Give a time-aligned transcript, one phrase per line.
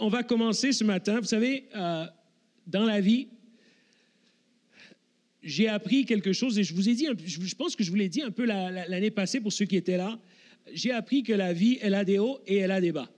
[0.00, 1.20] on va commencer ce matin.
[1.20, 2.06] Vous savez, euh,
[2.66, 3.28] dans la vie,
[5.42, 8.08] j'ai appris quelque chose et je vous ai dit, je pense que je vous l'ai
[8.08, 10.18] dit un peu l'année passée pour ceux qui étaient là.
[10.72, 13.08] J'ai appris que la vie, elle a des hauts et elle a des bas.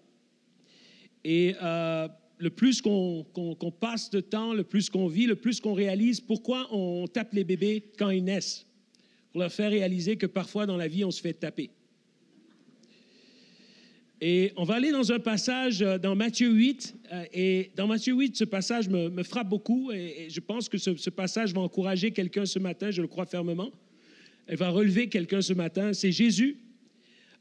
[1.25, 2.09] Et euh,
[2.39, 3.25] le plus qu'on
[3.79, 7.45] passe de temps, le plus qu'on vit, le plus qu'on réalise pourquoi on tape les
[7.45, 8.67] bébés quand ils naissent?
[9.33, 11.71] Pour leur faire réaliser que parfois dans la vie, on se fait taper.
[14.25, 16.95] Et on va aller dans un passage euh, dans Matthieu 8.
[17.13, 19.91] Euh, et dans Matthieu 8, ce passage me, frappe beaucoup.
[19.91, 23.73] Et, je pense que ce, passage va encourager quelqu'un ce matin, je le crois fermement.
[24.47, 25.93] Elle va relever quelqu'un ce matin.
[25.93, 26.57] C'est Jésus.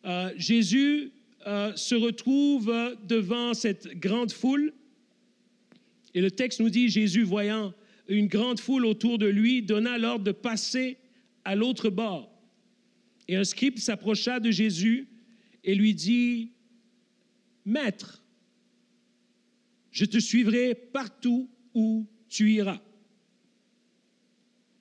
[0.05, 1.11] Euh, Jésus
[1.45, 2.73] se retrouve
[3.07, 4.73] devant cette grande foule.
[6.15, 7.75] Et le texte nous dit, Jésus, voyant
[8.07, 10.97] une grande foule autour de lui, donna l'ordre de passer
[11.45, 12.31] à l'autre bord.
[13.27, 15.07] Et un scribe s'approcha de Jésus
[15.63, 16.51] et lui dit,
[17.65, 18.23] Maître,
[19.91, 22.79] je te suivrai partout où tu iras.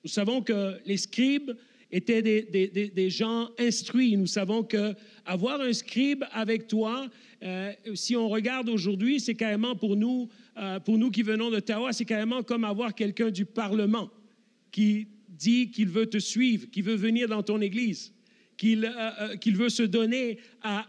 [0.03, 1.51] Nous savons que les scribes
[1.91, 4.15] étaient des, gens instruits.
[4.17, 4.93] Nous savons que
[5.25, 7.09] avoir un scribe avec toi,
[7.43, 11.91] euh, si on regarde aujourd'hui, c'est carrément pour nous, euh, pour nous qui venons d'Ottawa,
[11.91, 14.09] c'est carrément comme avoir quelqu'un du Parlement
[14.71, 18.13] qui dit qu'il veut te suivre, qui veut venir dans ton église.
[18.63, 20.85] Euh, euh, qu'il veut se donner à,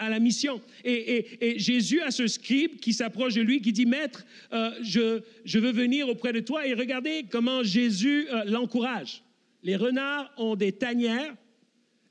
[0.00, 0.60] la mission.
[0.84, 5.58] Et, Jésus a ce scribe qui s'approche de lui, qui dit, Maître, euh, je, je,
[5.60, 6.66] veux venir auprès de toi.
[6.66, 9.22] Et regardez comment Jésus l'encourage.
[9.62, 11.36] Les renards ont des tanières,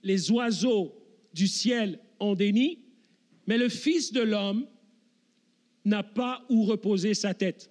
[0.03, 0.95] les oiseaux
[1.33, 2.79] du ciel ont des nids,
[3.47, 4.65] mais le Fils de l'homme
[5.83, 7.69] n'a pas où reposer sa tête.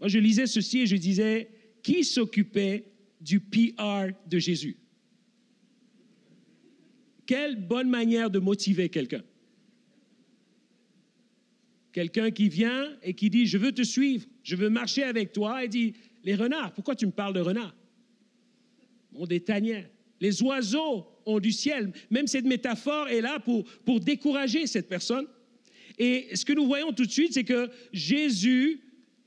[0.00, 1.48] Moi, je lisais ceci et je disais,
[1.82, 2.86] qui s'occupait
[3.20, 4.76] du PR de Jésus?
[7.26, 9.22] Quelle bonne manière de motiver quelqu'un.
[11.92, 15.64] Quelqu'un qui vient et qui dit, je veux te suivre, je veux marcher avec toi,
[15.64, 17.74] et dit, les renards, pourquoi tu me parles de renards?
[19.14, 19.88] Ont des tanières.
[20.20, 21.92] Les oiseaux ont du ciel.
[22.10, 25.26] Même cette métaphore est là pour, pour décourager cette personne.
[25.98, 28.80] Et ce que nous voyons tout de suite, c'est que Jésus,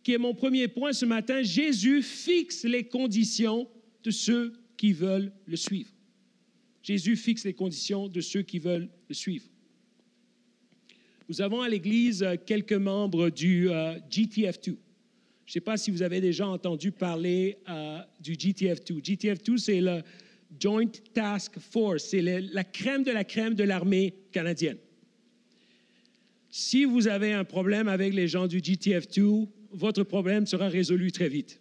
[0.04, 3.68] qui est mon premier point ce matin, Jésus fixe les conditions
[4.04, 5.90] de ceux qui veulent le suivre.
[6.88, 9.44] Jésus fixe les conditions de ceux qui veulent le suivre.
[11.28, 14.68] Nous avons à l'Église euh, quelques membres du euh, GTF2.
[14.68, 14.78] Je ne
[15.52, 19.02] sais pas si vous avez déjà entendu parler euh, du GTF2.
[19.02, 20.02] GTF2, c'est le
[20.58, 24.78] Joint Task Force, c'est la crème de la crème de l'armée canadienne.
[26.50, 31.28] Si vous avez un problème avec les gens du GTF2, votre problème sera résolu très
[31.28, 31.60] vite.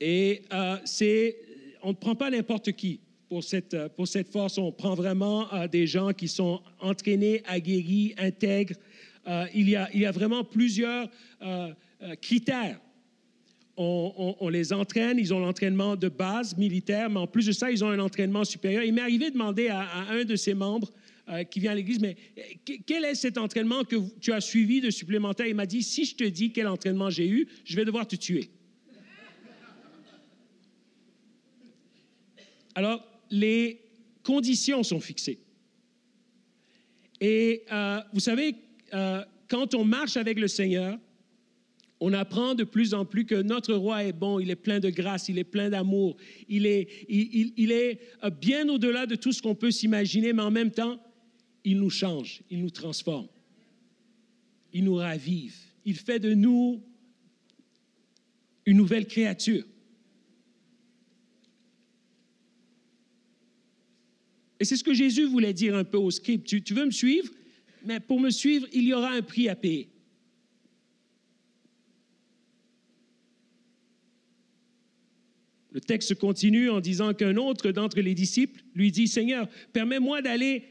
[0.00, 0.42] Et
[0.84, 1.45] c'est
[1.82, 4.58] on ne prend pas n'importe qui pour cette, euh, pour cette force.
[4.58, 8.76] On prend vraiment euh, des gens qui sont entraînés, aguerris, intègres.
[9.26, 11.08] Euh, il, y a, il y a vraiment plusieurs
[12.20, 12.80] critères.
[13.78, 17.84] On, les entraîne, ils ont l'entraînement de base militaire, mais en plus de ça, ils
[17.84, 18.82] ont un entraînement supérieur.
[18.84, 20.90] Il m'est arrivé de demander à, un de ses membres
[21.50, 22.16] qui vient à l'Église, mais
[22.86, 25.46] quel est cet entraînement que tu as suivi de supplémentaire?
[25.46, 28.16] Il m'a dit, si je te dis quel entraînement j'ai eu, je vais devoir te
[28.16, 28.48] tuer.
[32.76, 33.80] Alors, les
[34.22, 35.40] conditions sont fixées.
[37.20, 38.54] Et euh, vous savez,
[38.92, 40.98] euh, quand on marche avec le Seigneur,
[42.00, 44.90] on apprend de plus en plus que notre roi est bon, il est plein de
[44.90, 46.18] grâce, il est plein d'amour,
[46.50, 50.50] il est, il, est euh, bien au-delà de tout ce qu'on peut s'imaginer, mais en
[50.50, 51.00] même temps,
[51.64, 53.28] il nous change, il nous transforme,
[54.74, 56.82] il nous ravive, il fait de nous
[58.66, 59.64] une nouvelle créature.
[64.58, 66.44] Et c'est ce que Jésus voulait dire un peu au scribe.
[66.44, 67.28] Tu, veux me suivre,
[67.84, 69.88] mais pour me suivre, il y aura un prix à payer.
[75.72, 80.64] Le texte continue en disant qu'un autre d'entre les disciples lui dit, Seigneur, permets-moi d'aller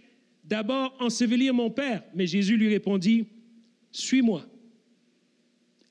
[0.44, 2.04] d'abord ensevelir mon Père.
[2.16, 3.28] Mais Jésus lui répondit,
[3.92, 4.48] Suis-moi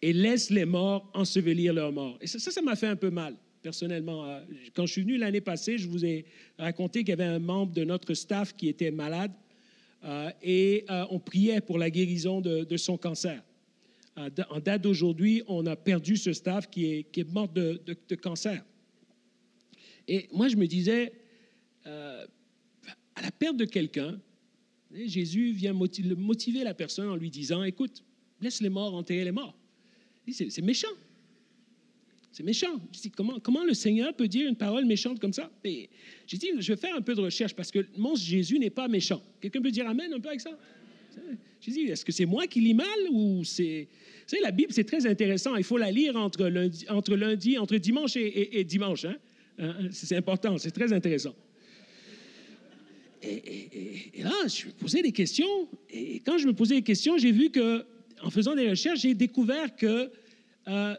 [0.02, 2.19] et laisse les morts ensevelir leurs morts.
[2.20, 4.26] Et ça, ça m'a fait un peu mal personnellement.
[4.26, 4.40] Euh,
[4.75, 6.26] quand je suis venu l'année passée, je vous ai
[6.58, 9.32] raconté qu'il y avait un membre de notre staff qui était malade
[10.05, 13.43] euh, et euh, on priait pour la guérison de, son cancer.
[14.16, 17.81] en date d'aujourd'hui, on a perdu ce staff qui est, qui est mort de,
[18.20, 18.62] cancer.
[20.06, 21.12] Et moi, je me disais,
[21.87, 24.20] à la perte de quelqu'un,
[24.93, 28.05] Jésus vient motiver la personne en lui disant, écoute,
[28.43, 29.56] laisse les morts enterrer les morts.
[30.31, 30.94] C'est méchant.
[32.35, 32.81] C'est méchant.
[33.17, 35.49] comment, comment le Seigneur peut dire une parole méchante comme ça?
[35.63, 38.89] J'ai dit, je vais faire un peu de recherche parce que mon Jésus n'est pas
[38.89, 39.23] méchant.
[39.41, 40.51] Quelqu'un peut dire Amen un peu avec ça?
[41.61, 43.87] J'ai dit, est-ce que c'est moi qui lis mal ou c'est...
[43.89, 45.55] Vous savez, la Bible, c'est très intéressant.
[45.55, 49.05] Il faut la lire entre lundi, entre, lundi, entre dimanche et, dimanche.
[49.05, 49.15] Hein?
[49.59, 49.75] hein?
[49.93, 51.37] C'est important, c'est très intéressant.
[53.23, 55.69] Et, là, je me posais des questions.
[55.89, 57.87] Et quand je me posais des questions, j'ai vu que,
[58.23, 60.11] en faisant des recherches, j'ai découvert que
[60.67, 60.95] euh,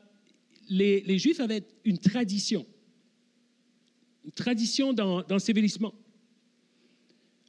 [0.67, 2.65] les, Juifs avaient une tradition.
[4.23, 5.38] Une tradition dans, dans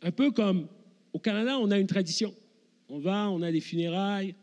[0.03, 0.69] Un peu comme
[1.13, 2.35] au Canada, on a une tradition.
[2.89, 4.35] On va, on a des funérailles,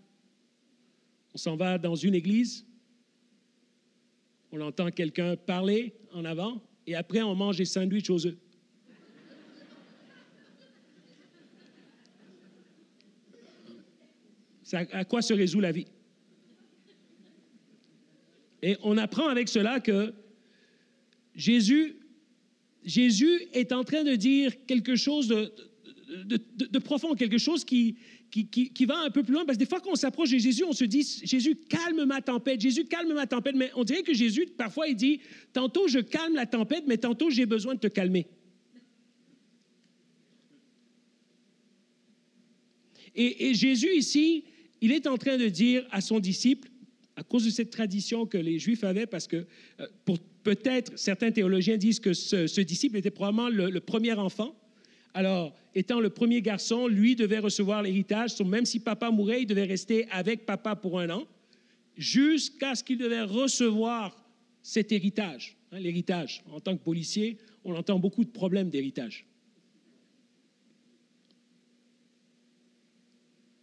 [1.34, 2.66] on s'en va dans une église,
[4.52, 8.38] on entend quelqu'un parler en avant, et après on mange des sandwichs aux œufs.
[14.74, 15.86] à quoi se résout la vie?
[18.64, 20.14] Et on apprend avec cela que
[21.36, 21.98] Jésus,
[22.86, 27.98] Jésus est en train de dire quelque chose de, profond, quelque chose qui,
[28.32, 29.44] qui, qui, va un peu plus loin.
[29.44, 32.22] Parce que des fois, quand on s'approche de Jésus, on se dit, Jésus, calme ma
[32.22, 33.56] tempête, Jésus, calme ma tempête.
[33.58, 35.20] Mais on dirait que Jésus, parfois, il dit,
[35.52, 38.28] tantôt je calme la tempête, mais tantôt j'ai besoin de te calmer.
[43.14, 44.46] Et, Jésus, ici,
[44.80, 46.70] il est en train de dire à son disciple,
[47.16, 49.46] à cause de cette tradition que les Juifs avaient, parce que
[49.80, 49.88] euh,
[50.44, 54.56] peut-être certains théologiens disent que ce, disciple était probablement le premier enfant,
[55.14, 58.40] alors, étant le premier garçon, lui devait recevoir l'héritage.
[58.42, 61.28] Même si papa mourait, il devait rester avec papa pour un an,
[61.96, 64.18] jusqu'à ce qu'il devait recevoir
[64.64, 65.56] cet héritage.
[65.72, 69.26] Hein, l'héritage, en tant que policier, on entend beaucoup de problèmes d'héritage.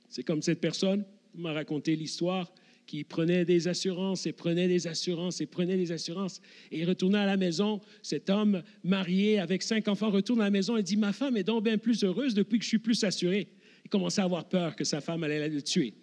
[0.09, 1.05] C'est comme cette personne
[1.35, 2.53] m'a raconté l'histoire
[2.91, 6.41] qui prenait des assurances et prenait des assurances et prenait des assurances.
[6.73, 7.81] Et il retournait à la maison.
[8.03, 11.45] Cet homme marié avec cinq enfants retourne à la maison et dit Ma femme est
[11.45, 13.47] donc bien plus heureuse depuis que je suis plus assuré.
[13.85, 15.95] Il commençait à avoir peur que sa femme allait le tuer.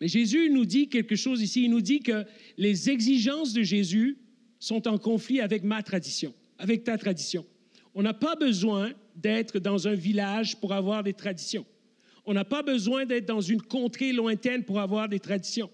[0.00, 1.64] Mais Jésus nous dit quelque chose ici.
[1.64, 2.24] Il nous dit que
[2.58, 4.18] les exigences de Jésus
[4.60, 7.44] sont en conflit avec ma tradition, avec ta tradition.
[7.92, 11.66] On n'a pas besoin d'être dans un village pour avoir des traditions.
[12.26, 15.70] On n'a pas besoin d'être dans une contrée lointaine pour avoir des traditions.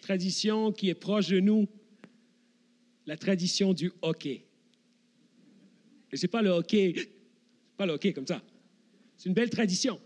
[0.00, 1.68] Tradition qui est proche de nous,
[3.06, 4.46] la tradition du hockey.
[6.10, 6.94] Et ce n'est pas le hockey,
[7.76, 8.42] pas le hockey comme ça.
[9.16, 10.00] C'est une belle tradition.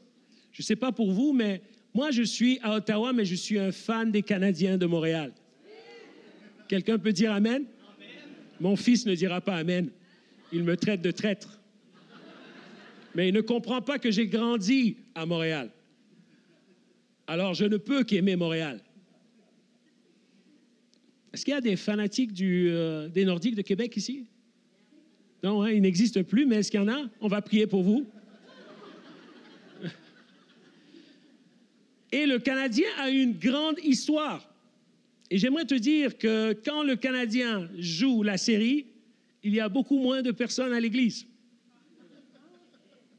[0.53, 1.63] Je ne sais pas pour vous, mais
[1.95, 5.33] moi, je suis à Ottawa, mais je suis un fan des Canadiens de Montréal.
[6.69, 7.65] Quelqu'un peut dire Amen?
[8.61, 9.91] Mon fils ne dira pas Amen.
[10.53, 11.61] Il me traite de traître
[13.17, 15.71] mais il ne comprend pas que j'ai grandi à Montréal.
[17.27, 18.79] Alors je ne peux qu'aimer Montréal.
[21.33, 24.27] Est-ce qu'il y a des fanatiques euh, des Nordiques de Québec ici?
[25.43, 27.09] Non, hein, ils n'existent plus, mais est-ce qu'il y en a?
[27.23, 28.07] On va prier pour vous.
[32.13, 34.47] Et le Canadien a une grande histoire.
[35.31, 38.87] Et j'aimerais te dire que quand le Canadien joue la série,
[39.43, 41.27] il y a beaucoup moins de personnes à l'église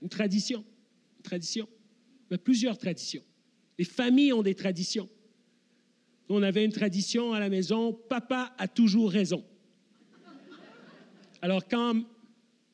[0.02, 0.64] une tradition.
[1.18, 1.68] Une tradition.
[2.44, 3.24] Plusieurs traditions.
[3.78, 5.10] Les familles ont des traditions.
[6.30, 9.46] On avait une tradition à la maison, papa a toujours raison.
[11.42, 12.04] Alors quand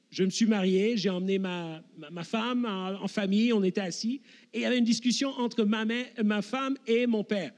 [0.10, 4.22] je me suis marié, j'ai emmené ma, ma, femme en, famille, on était assis,
[4.54, 5.86] et il y avait une discussion entre ma,
[6.24, 7.52] ma femme et mon père.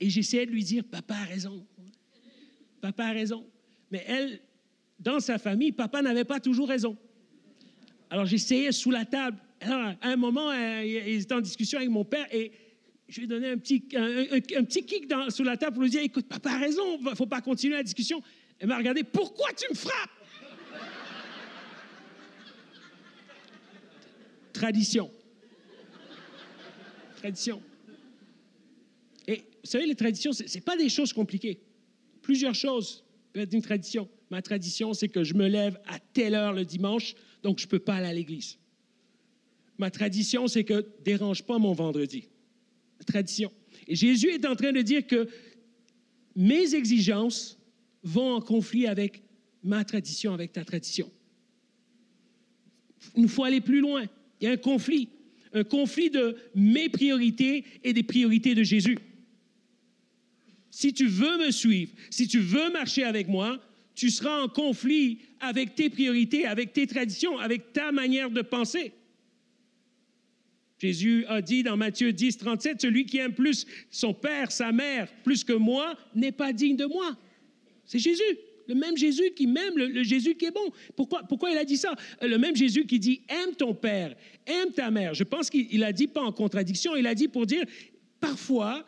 [0.00, 1.66] Et j'essayais de lui dire, papa a raison.
[2.80, 3.46] Papa a raison.
[3.90, 4.40] Mais elle,
[4.98, 6.96] dans sa famille, papa n'avait pas toujours raison.
[8.14, 9.38] Alors j'essayais sous la table.
[9.60, 12.52] à un moment, euh, ils étaient en discussion avec mon père et
[13.08, 15.90] je lui ai donné un petit, un, petit kick dans, sous la table pour lui
[15.90, 18.22] dire Écoute, papa a raison, il ne faut pas continuer la discussion.
[18.60, 20.10] Elle m'a regardé Pourquoi tu me frappes?
[24.52, 25.10] Tradition.
[27.16, 27.60] Tradition.
[29.26, 31.58] Et vous savez, les traditions, ce n'est pas des choses compliquées.
[32.22, 33.02] Plusieurs choses
[33.32, 34.08] peuvent être une tradition.
[34.30, 37.68] Ma tradition, c'est que je me lève à telle heure le dimanche donc je ne
[37.68, 38.58] peux pas aller à l'église.
[39.78, 42.28] Ma tradition, c'est que dérange pas mon vendredi.
[43.06, 43.52] Tradition.
[43.86, 45.28] Et Jésus est en train de dire que
[46.34, 47.58] mes exigences
[48.02, 49.22] vont en conflit avec
[49.62, 51.12] ma tradition, avec ta tradition.
[53.14, 54.04] Il faut aller plus loin.
[54.40, 55.10] Il y a un conflit.
[55.52, 58.98] Un conflit de mes priorités et des priorités de Jésus.
[60.70, 63.60] Si tu veux me suivre, si tu veux marcher avec moi,
[63.94, 68.92] tu seras en conflit avec tes priorités, avec tes traditions, avec ta manière de penser.
[70.78, 75.08] Jésus a dit dans Matthieu 10, 37, Celui qui aime plus son père, sa mère,
[75.22, 77.16] plus que moi, n'est pas digne de moi.
[77.86, 78.22] C'est Jésus.
[78.66, 80.70] le même Jésus qui m'aime, le, Jésus qui est bon.
[80.96, 81.94] Pourquoi, pourquoi il a dit ça?
[82.20, 84.14] Le même Jésus qui dit aime ton père,
[84.46, 85.14] aime ta mère.
[85.14, 87.64] Je pense qu'il a dit pas en contradiction, il a dit pour dire
[88.20, 88.84] parfois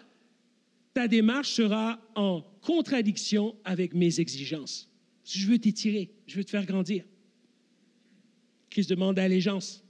[0.92, 4.88] ta démarche sera en contradiction avec mes exigences.
[5.26, 7.04] Je veux t'étirer, je veux te faire grandir.
[8.70, 9.84] Christ demande allégeance.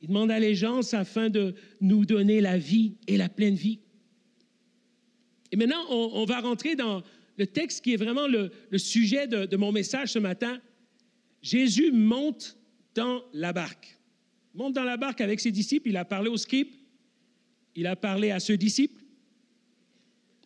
[0.00, 3.80] Il demande allégeance afin de nous donner la vie et la pleine vie.
[5.50, 7.02] Et maintenant, on, va rentrer dans
[7.36, 10.60] le texte qui est vraiment le, sujet de, mon message ce matin.
[11.42, 12.56] Jésus monte
[12.94, 13.98] dans la barque.
[14.54, 15.88] Il monte dans la barque avec ses disciples.
[15.88, 16.72] Il a parlé aux scribes.
[17.74, 19.02] Il a parlé à ce disciple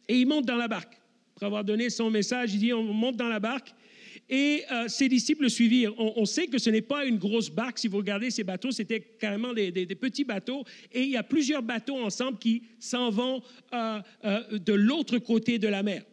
[0.09, 1.01] et il monte dans la barque.
[1.37, 3.73] Après avoir donné son message, il dit on monte dans la barque.
[4.33, 5.93] Et euh, ses disciples le suivirent.
[5.99, 7.81] On, sait que ce n'est pas une grosse barque.
[7.81, 10.65] Si vous regardez ces bateaux, c'était carrément des, petits bateaux.
[10.93, 15.59] Et il y a plusieurs bateaux ensemble qui s'en vont euh, euh, de l'autre côté
[15.59, 16.05] de la mer.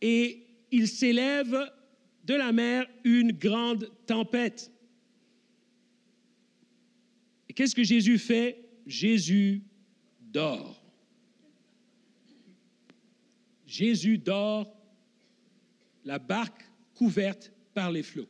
[0.00, 1.72] Et il s'élève
[2.24, 4.70] de la mer une grande tempête.
[7.48, 8.64] Et qu'est-ce que Jésus fait?
[8.86, 9.64] Jésus
[10.20, 10.80] dort.
[13.66, 14.72] Jésus dort,
[16.04, 16.65] la barque
[16.96, 18.28] couverte par les flots.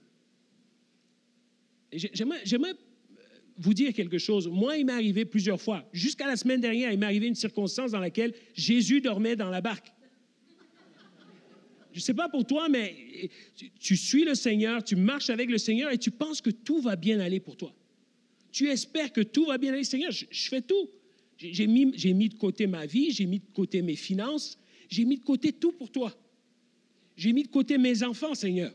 [1.92, 2.74] J'aimerais
[3.56, 4.48] vous dire quelque chose.
[4.48, 5.88] Moi, il m'est arrivé plusieurs fois.
[5.92, 9.60] Jusqu'à la semaine dernière, il m'est arrivé une circonstance dans laquelle Jésus dormait dans la
[9.60, 9.92] barque.
[11.92, 12.94] Je ne sais pas pour toi, mais
[13.80, 16.94] tu, suis le Seigneur, tu marches avec le Seigneur et tu penses que tout va
[16.94, 17.74] bien aller pour toi.
[18.52, 19.84] Tu espères que tout va bien aller.
[19.84, 20.90] Seigneur, je, fais tout.
[21.38, 24.58] J'ai mis de côté ma vie, j'ai mis de côté mes finances,
[24.90, 26.14] j'ai mis de côté tout pour toi.
[27.16, 28.72] J'ai mis de côté mes enfants, Seigneur.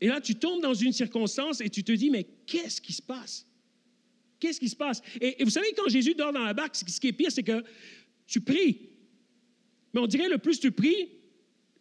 [0.00, 3.00] Et là, tu tombes dans une circonstance et tu te dis, mais qu'est-ce qui se
[3.00, 3.46] passe?
[4.40, 5.00] Qu'est-ce qui se passe?
[5.20, 7.62] Et, vous savez, quand Jésus dort dans la barque, ce qui est pire, c'est que
[8.26, 8.90] tu pries.
[9.94, 11.08] Mais on dirait, le plus tu pries,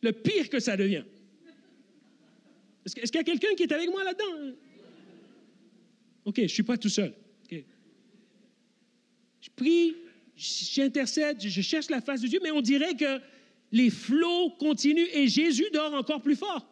[0.02, 1.04] le pire que ça devient.
[2.86, 4.56] Est-ce qu'il y a quelqu'un qui est avec moi là-dedans?
[6.26, 7.14] OK, je ne suis pas tout seul.
[7.50, 9.96] Je prie,
[10.36, 13.20] j'intercède, je cherche la face de Dieu, mais on dirait que
[13.72, 16.68] les flots continuent et Jésus dort encore plus fort.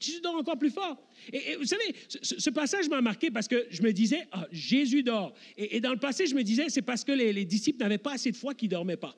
[0.00, 0.96] Jésus dort encore plus fort.
[1.32, 5.34] Et, vous savez, ce, passage m'a marqué parce que je me disais, ah, Jésus dort.
[5.56, 8.30] Et, dans le passé, je me disais, c'est parce que les, disciples n'avaient pas assez
[8.30, 9.16] de foi qu'ils ne dormaient pas.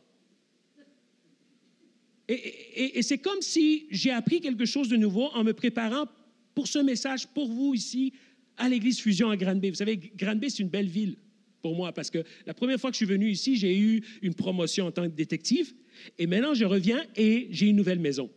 [2.28, 6.06] Et, c'est comme si j'ai appris quelque chose de nouveau en me préparant
[6.54, 8.12] pour ce message, pour vous ici,
[8.56, 9.70] à l'église Fusion à Granby.
[9.70, 11.16] Vous savez, Granby, c'est une belle ville
[11.60, 14.34] pour moi, parce que la première fois que je suis venu ici, j'ai eu une
[14.34, 15.75] promotion en tant que détective,
[16.19, 18.30] et maintenant je reviens et j'ai une nouvelle maison.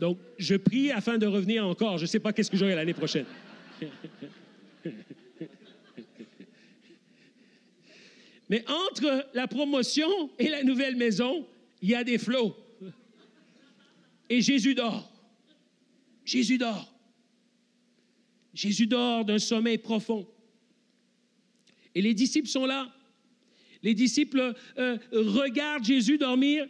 [0.00, 1.98] Donc, je prie afin de revenir encore.
[1.98, 3.26] Je ne sais pas qu'est-ce que j'aurai l'année prochaine.
[8.50, 11.46] Mais entre la promotion et la nouvelle maison,
[11.80, 12.56] il y a des flots.
[14.28, 15.10] Et Jésus dort.
[16.24, 16.92] Jésus dort.
[18.52, 20.26] Jésus dort d'un sommeil profond.
[21.94, 22.92] Et les disciples sont là.
[23.84, 26.66] Les disciples euh, regardent Jésus dormir.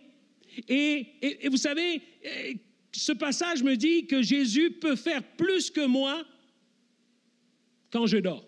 [0.68, 1.06] Et,
[1.48, 2.54] vous savez, euh,
[2.90, 6.24] ce passage me dit que Jésus peut faire plus que moi
[7.90, 8.44] quand je dors.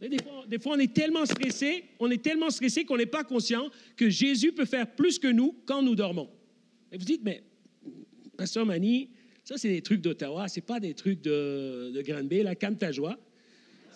[0.00, 5.18] Des fois, on est tellement stressé, qu'on n'est pas conscient que Jésus peut faire plus
[5.18, 6.30] que nous quand nous dormons.
[6.92, 7.42] Et vous dites, mais
[8.36, 9.10] Pasteur Mani,
[9.42, 12.76] ça, c'est des trucs d'Ottawa, c'est pas des trucs de, de Granby, la calme.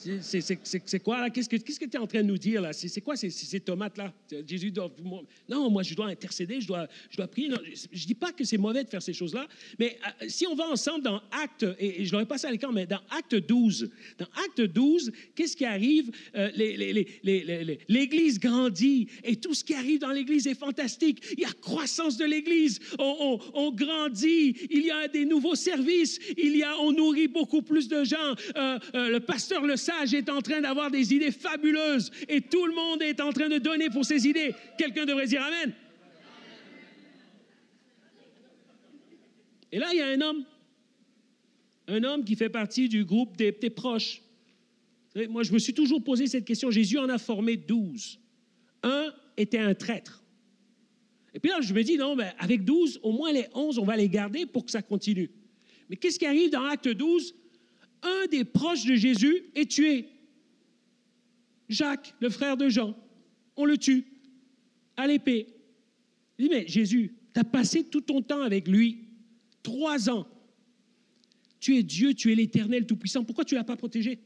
[0.01, 1.31] C'est quoi, là?
[1.31, 2.73] Qu'est-ce que tu es en train de nous dire, là?
[2.73, 4.13] C'est quoi ces, tomates-là?
[4.47, 4.91] Jésus doit...
[5.49, 7.51] Non, moi, je dois intercéder, je dois, je dois prier.
[7.93, 9.47] je ne dis pas que c'est mauvais de faire ces choses-là,
[9.79, 12.87] mais euh, si on va ensemble dans Acte, et, je l'aurais passé à l'écran, mais
[12.87, 16.11] dans Acte 12, dans Acte 12, qu'est-ce qui arrive?
[16.35, 16.51] Euh,
[17.89, 21.23] L'Église grandit, et tout ce qui arrive dans l'Église est fantastique.
[21.37, 26.19] Il y a croissance de l'Église, on, on, grandit, il y a des nouveaux services,
[26.39, 28.35] il y a, on nourrit beaucoup plus de gens.
[28.57, 32.75] Euh, le pasteur le sait est en train d'avoir des idées fabuleuses et tout le
[32.75, 34.55] monde est en train de donner pour ses idées.
[34.79, 35.73] Quelqu'un devrait dire Amen.
[39.73, 40.45] Et là, il y a un homme,
[41.87, 44.23] un homme qui fait partie du groupe des, des proches.
[45.29, 46.71] Moi, je me suis toujours posé cette question.
[46.71, 48.19] Jésus en a formé douze.
[48.83, 50.25] Un était un traître.
[51.35, 53.85] Et puis là, je me dis, non, mais avec douze, au moins les onze, on
[53.85, 55.31] va les garder pour que ça continue.
[55.89, 57.35] Mais qu'est-ce qui arrive dans l'acte 12
[58.03, 60.09] un des proches de Jésus est tué.
[61.69, 62.97] Jacques, le frère de Jean,
[63.57, 64.07] on le tue
[64.97, 65.47] à l'épée.
[66.39, 69.05] Il dit, mais Jésus, tu as passé tout ton temps avec lui,
[69.63, 70.27] trois ans.
[71.61, 73.25] Tu es Dieu, tu es l'Éternel Tout-Puissant.
[73.25, 74.19] Pourquoi tu ne l'as pas protégé?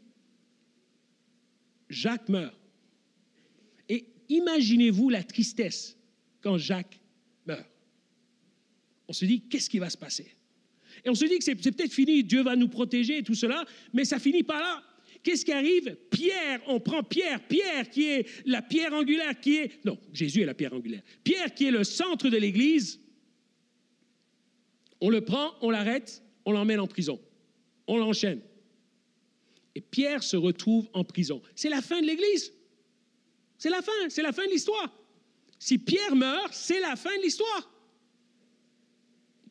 [1.88, 2.57] Jacques meurt.
[3.88, 5.97] Et imaginez-vous la tristesse
[6.40, 7.00] quand Jacques
[7.47, 7.69] meurt.
[9.09, 10.35] On se dit, qu'est-ce qui va se passer?
[11.04, 13.64] Et on se dit que c'est peut-être fini, Dieu va nous protéger et tout cela,
[13.92, 14.82] mais ça finit pas là.
[15.23, 15.96] Qu'est-ce qui arrive?
[16.11, 19.84] Pierre, on prend Pierre, Pierre qui est la pierre angulaire, qui est...
[19.84, 21.02] Non, Jésus est la pierre angulaire.
[21.23, 23.00] Pierre qui est le centre de l'Église,
[25.00, 27.20] on le prend, on l'arrête, on l'emmène en prison.
[27.87, 28.40] On l'enchaîne.
[29.75, 31.42] Et Pierre se retrouve en prison.
[31.54, 32.52] C'est la fin de l'Église.
[33.58, 34.94] C'est la fin, c'est la fin de l'histoire.
[35.58, 37.74] Si Pierre meurt, c'est la fin de l'histoire.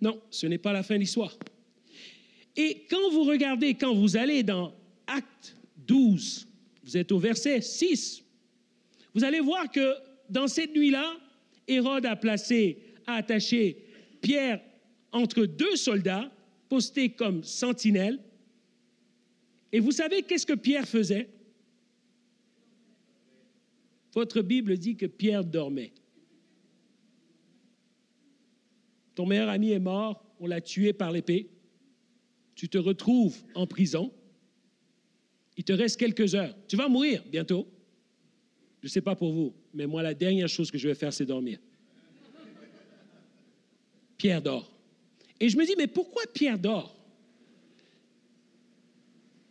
[0.03, 1.33] Non, ce n'est pas la fin de l'histoire.
[2.57, 4.75] Et quand vous regardez, quand vous allez dans
[5.07, 6.45] Acte 12,
[6.83, 8.22] vous êtes au verset 6,
[9.13, 9.95] vous allez voir que
[10.29, 11.15] dans cette nuit-là,
[11.69, 13.77] Hérode a placé, a attaché
[14.19, 14.60] Pierre
[15.13, 16.29] entre deux soldats
[16.67, 18.19] postés comme sentinelles.
[19.72, 21.29] Et vous savez qu'est-ce que Pierre faisait?
[24.13, 25.93] Votre Bible dit que Pierre dormait.
[29.15, 31.50] Ton meilleur ami est mort, on l'a tué par l'épée.
[32.55, 34.12] Tu te retrouves en prison.
[35.58, 36.55] Il te reste quelques heures.
[36.67, 37.67] Tu vas mourir bientôt.
[38.82, 41.13] Je ne sais pas pour vous, mais moi, la dernière chose que je vais faire,
[41.13, 41.60] c'est dormir.
[44.17, 44.72] Pierre dort.
[45.39, 46.96] Et je me dis, mais pourquoi Pierre dort?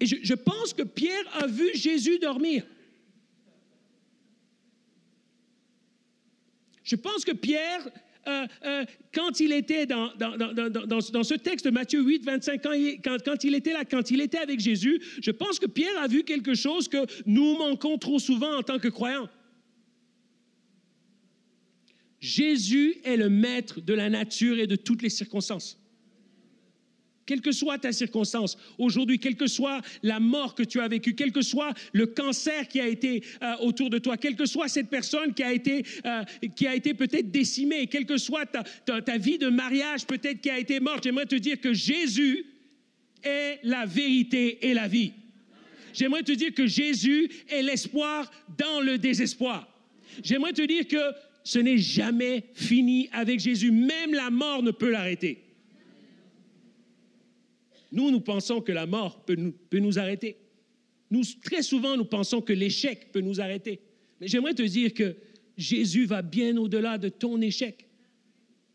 [0.00, 2.66] Et je, pense que Pierre a vu Jésus dormir.
[6.82, 7.88] Je pense que Pierre,
[8.28, 12.66] euh, euh, quand il était dans, dans, dans, dans, ce texte de Matthieu 8, 25
[12.66, 12.70] ans,
[13.02, 16.06] quand, quand, il était là, quand il était avec Jésus, je pense que Pierre a
[16.06, 19.28] vu quelque chose que nous manquons trop souvent en tant que croyants.
[22.20, 25.81] Jésus est le maître de la nature et de toutes les circonstances.
[27.24, 31.14] Quelle que soit ta circonstance, aujourd'hui, quelle que soit la mort que tu as vécue,
[31.14, 34.68] quel que soit le cancer qui a été euh, autour de toi, quelle que soit
[34.68, 39.48] cette personne qui a été, euh, été peut-être décimée, quelle que soit ta vie de
[39.48, 42.44] mariage peut-être qui a été morte, j'aimerais te dire que Jésus
[43.22, 45.12] est la vérité et la vie.
[45.92, 49.68] J'aimerais te dire que Jésus est l'espoir dans le désespoir.
[50.22, 51.12] J'aimerais te dire que
[51.44, 53.70] ce n'est jamais fini avec Jésus.
[53.70, 55.42] Même la mort ne peut l'arrêter.
[57.92, 60.38] Nous, nous pensons que la mort peut nous, arrêter.
[61.10, 63.80] Nous, très souvent, nous pensons que l'échec peut nous arrêter.
[64.18, 65.14] Mais j'aimerais te dire que
[65.58, 67.86] Jésus va bien au-delà de ton échec.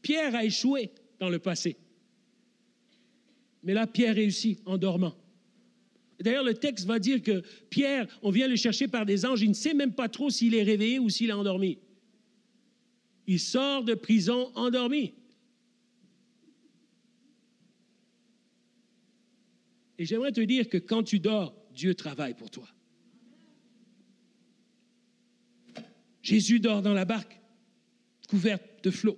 [0.04, 1.78] Pierre a échoué dans le passé.
[3.64, 5.16] Mais là, Pierre réussit en dormant.
[6.20, 9.50] D'ailleurs, le texte va dire que Pierre, on vient le chercher par des anges, il
[9.50, 11.80] ne sait même pas trop s'il est réveillé ou s'il est endormi.
[13.26, 15.14] Il sort de prison endormi.
[19.98, 22.68] Et j'aimerais te dire que quand tu dors, Dieu travaille pour toi.
[26.22, 27.40] Jésus dort dans la barque,
[28.28, 29.18] couverte de flots.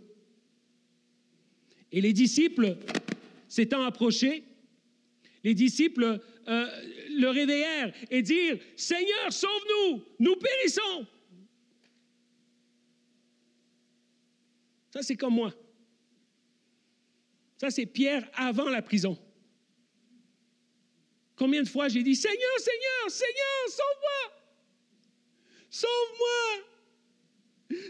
[1.92, 2.78] Et les disciples,
[3.48, 4.44] s'étant approchés,
[5.44, 6.68] les disciples euh,
[7.18, 11.08] le réveillèrent et dirent, Seigneur, sauve-nous, nous périssons.
[14.92, 15.54] Ça, c'est comme moi.
[17.58, 19.18] Ça, c'est Pierre avant la prison.
[21.40, 24.34] Combien de fois j'ai dit, Seigneur, Seigneur, Seigneur, sauve-moi.
[25.70, 26.66] Sauve-moi.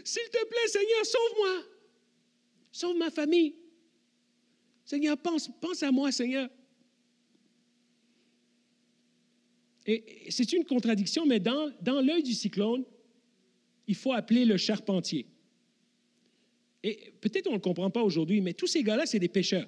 [0.04, 1.64] S'il te plaît, Seigneur, sauve-moi.
[2.70, 3.56] Sauve ma famille.
[4.84, 6.48] Seigneur, pense, pense à moi, Seigneur.
[9.84, 12.84] Et c'est une contradiction, mais dans, dans l'œil du cyclone,
[13.88, 15.26] il faut appeler le charpentier.
[16.84, 19.66] Et peut-être on ne le comprend pas aujourd'hui, mais tous ces gars-là, c'est des pêcheurs.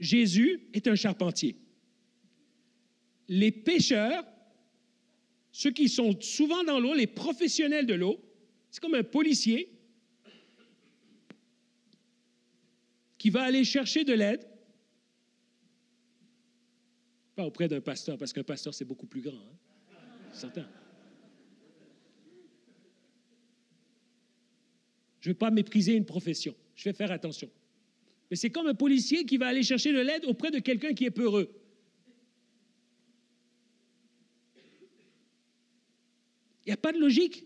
[0.00, 1.56] Jésus est un charpentier
[3.28, 4.24] les pêcheurs,
[5.50, 8.20] ceux qui sont souvent dans l'eau, les professionnels de l'eau,
[8.70, 9.70] c'est comme un policier
[13.18, 14.46] qui va aller chercher de l'aide,
[17.36, 19.36] pas auprès d'un pasteur, parce qu'un pasteur, c'est beaucoup plus grand.
[19.36, 19.56] Hein?
[25.20, 26.54] Je ne veux pas mépriser une profession.
[26.74, 27.48] Je vais faire attention.
[28.28, 31.04] Mais c'est comme un policier qui va aller chercher de l'aide auprès de quelqu'un qui
[31.04, 31.61] est peureux.
[36.64, 37.44] Il n'y a pas de logique.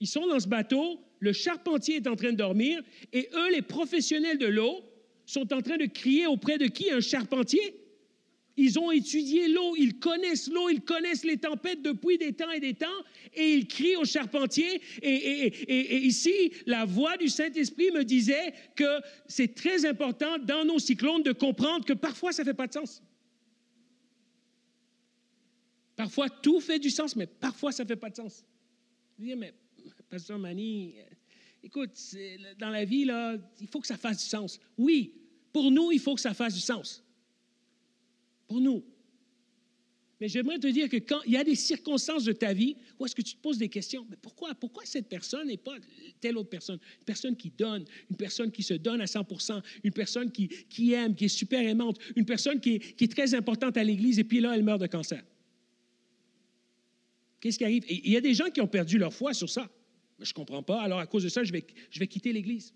[0.00, 3.62] Ils sont dans ce bateau, le charpentier est en train de dormir, et eux, les
[3.62, 4.82] professionnels de l'eau,
[5.26, 6.90] sont en train de crier auprès de qui?
[6.90, 7.80] Un charpentier?
[8.56, 12.60] Ils ont étudié l'eau, ils connaissent l'eau, ils connaissent les tempêtes depuis des temps et
[12.60, 12.86] des temps,
[13.34, 14.80] et ils crient au charpentier.
[15.02, 20.78] Et, et ici, la voix du Saint-Esprit me disait que c'est très important dans nos
[20.78, 23.02] cyclones de comprendre que parfois ça ne fait pas de sens.
[25.96, 28.44] Parfois, tout fait du sens, mais parfois, ça ne fait pas de sens.
[29.18, 29.54] Je dis, mais
[30.08, 31.02] Pasteur Mani, euh,
[31.62, 31.90] écoute,
[32.58, 34.58] dans la vie, là, il faut que ça fasse du sens.
[34.76, 35.14] Oui,
[35.52, 37.04] pour nous, il faut que ça fasse du sens.
[38.46, 38.84] Pour nous.
[40.20, 43.04] Mais j'aimerais te dire que quand il y a des circonstances de ta vie où
[43.04, 45.76] est-ce que tu te poses des questions, mais pourquoi, pourquoi cette personne et pas
[46.20, 46.78] telle autre personne?
[47.00, 50.92] Une personne qui donne, une personne qui se donne à 100% une personne qui, qui
[50.92, 54.18] aime, qui est super aimante, une personne qui est, qui est très importante à l'Église
[54.18, 55.22] et puis là, elle meurt de cancer.
[57.44, 57.84] Qu'est-ce qui arrive?
[57.90, 59.70] il y a des gens qui ont perdu leur foi sur ça.
[60.18, 60.80] Je ne comprends pas.
[60.80, 62.72] Alors, à cause de ça, je vais, je vais quitter l'Église.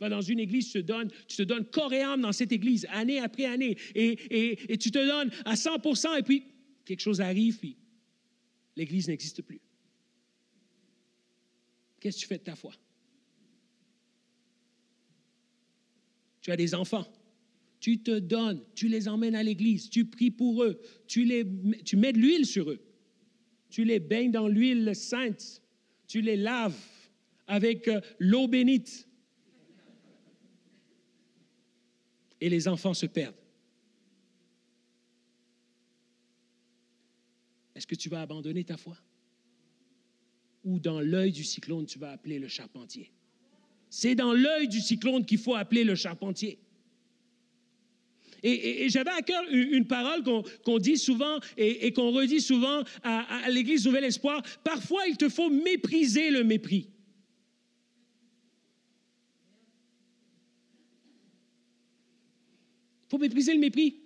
[0.00, 2.50] Va dans une église, tu te donnes, tu te donnes corps et âme dans cette
[2.50, 6.44] église, année après année, et, et, et tu te donnes à 100% et puis
[6.86, 7.76] quelque chose arrive, puis
[8.74, 9.60] l'Église n'existe plus.
[12.00, 12.72] Qu'est-ce que tu fais de ta foi?
[16.40, 17.06] Tu as des enfants.
[17.80, 21.44] Tu te donnes, tu les emmènes à l'Église, tu pries pour eux, tu, les,
[21.84, 22.80] tu mets de l'huile sur eux,
[23.68, 25.62] tu les baignes dans l'huile sainte,
[26.06, 26.78] tu les laves
[27.46, 29.08] avec euh, l'eau bénite.
[32.40, 33.34] Et les enfants se perdent.
[37.74, 38.96] Est-ce que tu vas abandonner ta foi?
[40.64, 43.12] Ou dans l'œil du cyclone, tu vas appeler le charpentier?
[43.88, 46.58] C'est dans l'œil du cyclone qu'il faut appeler le charpentier.
[48.42, 50.22] Et, j'avais à cœur une, parole
[50.64, 54.42] qu'on dit souvent et, qu'on redit souvent à, l'Église Nouvel Espoir.
[54.64, 56.88] Parfois, il te faut mépriser le mépris.
[63.06, 64.00] Il faut mépriser le mépris.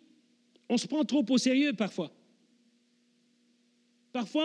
[0.69, 2.13] On se prend trop au sérieux parfois.
[4.13, 4.45] Parfois,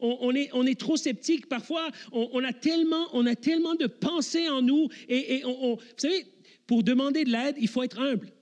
[0.00, 1.46] on, est, trop sceptique.
[1.46, 4.88] Parfois, on, a tellement, on a tellement de pensées en nous.
[5.08, 6.26] Et, vous savez,
[6.66, 8.32] pour demander de l'aide, il faut être humble.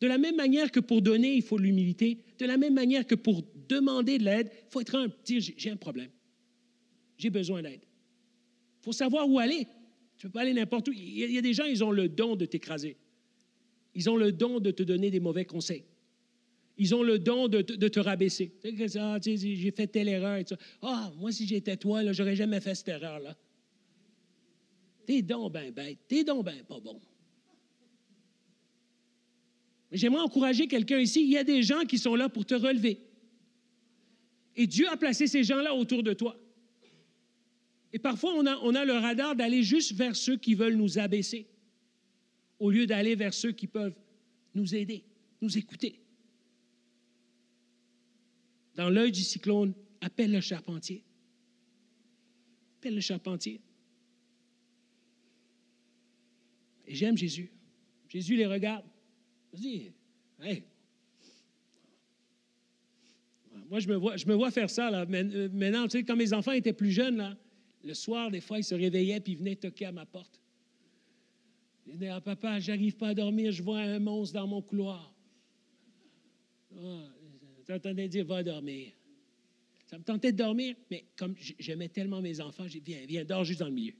[0.00, 2.18] De la même manière que pour donner, il faut l'humilité.
[2.38, 5.14] De la même manière que pour demander de l'aide, il faut être humble.
[5.24, 6.10] Dire, j'ai un problème.
[7.16, 7.80] J'ai besoin d'aide.
[8.80, 9.66] Il faut savoir où aller.
[10.16, 10.92] Tu ne peux pas aller n'importe où.
[10.92, 12.96] Il y a des gens, ils ont le don de t'écraser.
[13.94, 15.84] Ils ont le don de te donner des mauvais conseils.
[16.76, 18.52] Ils ont le don de, te rabaisser.
[18.96, 20.40] Ah, j'ai fait telle erreur.
[20.80, 23.36] Ah, moi, si j'étais toi, je n'aurais jamais fait cette erreur-là.
[25.04, 25.98] T'es donc ben bête.
[26.06, 27.00] T'es donc ben pas bon.
[29.90, 31.22] J'aimerais encourager quelqu'un ici.
[31.22, 33.00] Il y a des gens qui sont là pour te relever.
[34.56, 36.38] Et Dieu a placé ces gens-là autour de toi.
[37.92, 40.98] Et parfois, on a, on a le radar d'aller juste vers ceux qui veulent nous
[40.98, 41.46] abaisser,
[42.58, 43.98] au lieu d'aller vers ceux qui peuvent
[44.54, 45.04] nous aider,
[45.40, 46.00] nous écouter
[48.78, 51.02] dans l'œil du cyclone, appelle le charpentier.
[52.76, 53.60] Appelle le charpentier.
[56.86, 57.50] Et j'aime Jésus.
[58.08, 58.84] Jésus les regarde.
[59.52, 59.92] Dis,
[60.40, 60.62] hey.
[63.68, 64.90] Moi, je me, vois, faire ça.
[64.90, 65.06] Là.
[65.10, 67.36] Euh, maintenant, tu sais, quand mes enfants étaient plus jeunes, là,
[67.84, 70.40] le soir, des fois, ils se réveillaient puis ils venaient toquer à ma porte.
[71.86, 75.12] Ils disaient, ah, papa, j'arrive pas à dormir, je vois un monstre dans mon couloir.
[76.76, 77.04] Ah,
[77.66, 78.92] J'entendais dire, va dormir.
[79.86, 83.24] Ça me tentait de dormir, mais comme j'aimais tellement mes enfants, j'ai dit, viens, viens,
[83.24, 83.94] dors juste dans le milieu.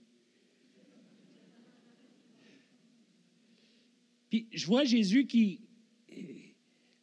[4.28, 5.60] Puis je vois Jésus qui
[6.12, 6.22] euh,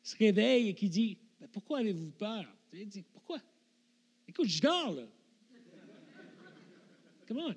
[0.03, 1.17] se réveille et qui dit,
[1.51, 2.45] pourquoi avez-vous peur?
[2.73, 3.39] Il dit, pourquoi?
[4.27, 5.07] Écoute, je dors, là.
[7.27, 7.53] Comment?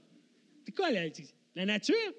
[0.64, 1.06] C'est quoi la,
[1.54, 2.14] la nature?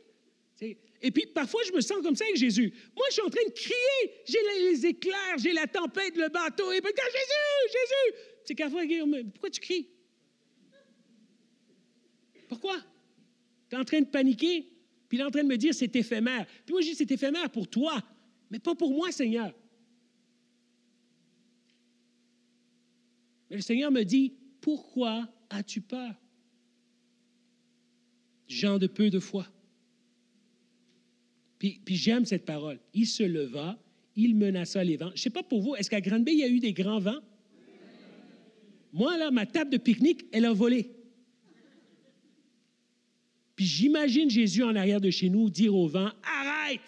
[1.02, 2.74] Et puis, parfois, je me sens comme ça avec Jésus.
[2.96, 4.14] Moi, je suis en train de crier.
[4.26, 6.72] J'ai les éclairs, j'ai la tempête, le bateau.
[6.74, 8.24] Et puis, Jésus, Jésus!
[8.44, 8.82] C'est parfois,
[9.32, 9.90] pourquoi tu cries?
[12.50, 12.78] Pourquoi?
[13.70, 14.68] Tu es en train de paniquer,
[15.10, 16.46] puis il est en train de me dire c'est éphémère.
[16.66, 18.02] Puis moi, je dis c'est éphémère pour toi,
[18.52, 19.52] mais pas pour moi, Seigneur.
[23.50, 26.14] Mais le Seigneur me dit pourquoi as-tu peur?
[28.48, 29.48] Jean de peu de foi.
[31.58, 32.80] Puis, j'aime cette parole.
[32.94, 33.78] Il se leva,
[34.16, 35.10] il menaça les vents.
[35.10, 37.00] Je ne sais pas pour vous, est-ce qu'à Grande-Bay, il y a eu des grands
[37.00, 37.20] vents?
[38.94, 40.90] Moi, là, ma table de pique-nique, elle a volé.
[43.60, 46.80] Puis j'imagine Jésus en arrière de chez nous dire au vent, arrête!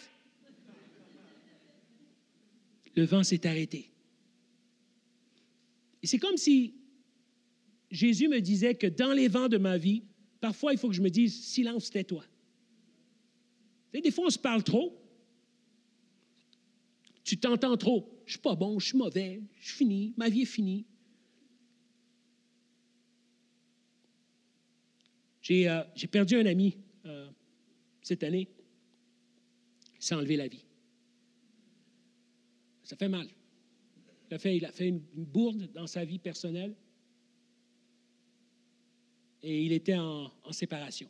[2.96, 3.92] Le vent s'est arrêté.
[6.02, 6.74] Et c'est comme si
[7.92, 10.04] Jésus me disait que dans les vents de ma vie,
[10.40, 12.24] parfois il faut que je me dise, silence, tais-toi
[13.92, 14.98] des fois, on se parle trop.
[17.26, 18.10] Tu t'entends trop.
[18.26, 20.86] Je suis pas bon, je suis mauvais, je suis fini, ma vie est finie.
[25.52, 27.30] J'ai euh, perdu un ami euh,
[28.02, 28.48] cette année.
[30.00, 30.64] Il s'est enlevé la vie.
[32.84, 33.28] Ça fait mal.
[34.30, 36.74] Il a fait, une, bourde dans sa vie personnelle.
[39.44, 41.10] et il était en, séparation.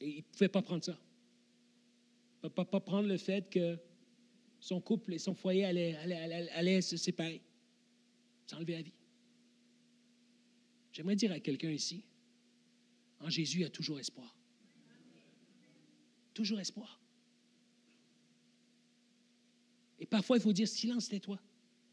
[0.00, 0.98] Et il ne pouvait pas prendre ça.
[2.42, 3.78] Il ne pouvait pas prendre le fait que
[4.58, 7.40] son couple et son foyer allaient, allaient, allaient se séparer,
[8.50, 8.92] la vie.
[10.96, 12.04] J'aimerais dire à quelqu'un ici,
[13.20, 14.34] en Jésus, il y a toujours espoir.
[16.32, 16.98] Toujours espoir.
[19.98, 21.38] Et parfois, il faut dire silence, tais-toi.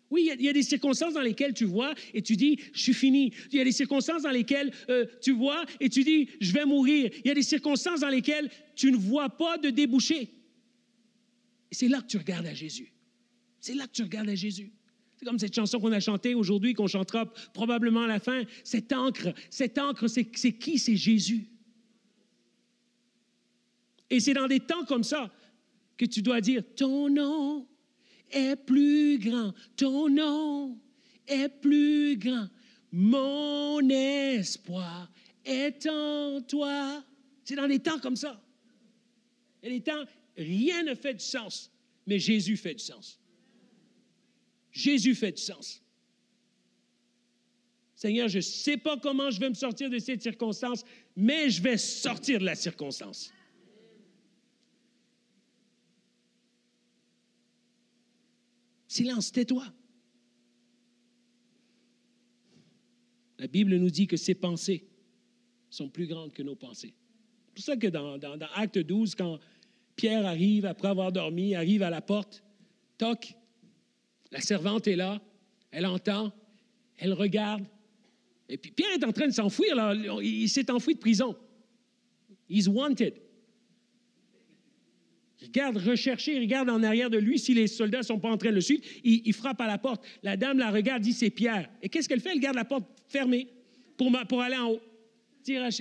[0.09, 2.93] Oui, il y, a, des circonstances dans lesquelles tu vois et tu dis, je suis
[2.93, 3.33] fini.
[3.51, 6.63] Il y a des circonstances dans lesquelles euh, tu vois et tu dis, je vais
[6.63, 7.11] mourir.
[7.25, 10.29] Il y a des circonstances dans lesquelles tu ne vois pas de débouché.
[11.71, 12.93] Et c'est là que tu regardes à Jésus.
[13.59, 14.71] C'est là que tu regardes à Jésus.
[15.23, 18.43] Comme cette chanson qu'on a chantée aujourd'hui, qu'on chantera probablement à la fin.
[18.63, 20.77] Cette encre, cette encre, c'est qui?
[20.77, 21.47] C'est Jésus.
[24.09, 25.31] Et c'est dans des temps comme ça
[25.97, 27.67] que tu dois dire, ton nom
[28.31, 30.77] est plus grand, ton nom
[31.27, 32.47] est plus grand,
[32.91, 35.09] mon espoir
[35.45, 37.03] est en toi.
[37.43, 38.41] C'est dans des temps comme ça.
[39.61, 40.03] Et les temps,
[40.37, 41.71] rien ne fait du sens,
[42.05, 43.19] mais Jésus fait du sens.
[44.73, 45.81] Jésus fait du sens.
[47.95, 50.83] Seigneur, je ne sais pas comment je vais me sortir de cette circonstance,
[51.15, 53.31] mais je vais sortir de la circonstance.
[58.87, 59.65] Silence, tais-toi.
[63.39, 64.85] La Bible nous dit que ses pensées
[65.69, 66.93] sont plus grandes que nos pensées.
[67.47, 69.39] C'est pour ça que dans, dans, Acte 12, quand
[69.95, 72.43] Pierre arrive, après avoir dormi, arrive à la porte,
[72.97, 73.35] toc,
[74.33, 75.21] la servante est là,
[75.71, 76.33] elle entend,
[76.97, 77.63] elle regarde.
[78.49, 79.93] Et puis Pierre est en train de s'enfuir, là.
[80.21, 81.35] il s'est enfui de prison.
[82.49, 83.13] He's wanted.
[85.39, 88.29] Il regarde rechercher, il regarde en arrière de lui si les soldats ne sont pas
[88.29, 88.83] en train de le suivre.
[89.03, 90.03] Il, frappe à la porte.
[90.23, 91.69] La dame la regarde, dit c'est Pierre.
[91.81, 92.31] Et qu'est-ce qu'elle fait?
[92.31, 93.47] Elle garde la porte fermée
[93.97, 94.81] pour, pour aller en haut.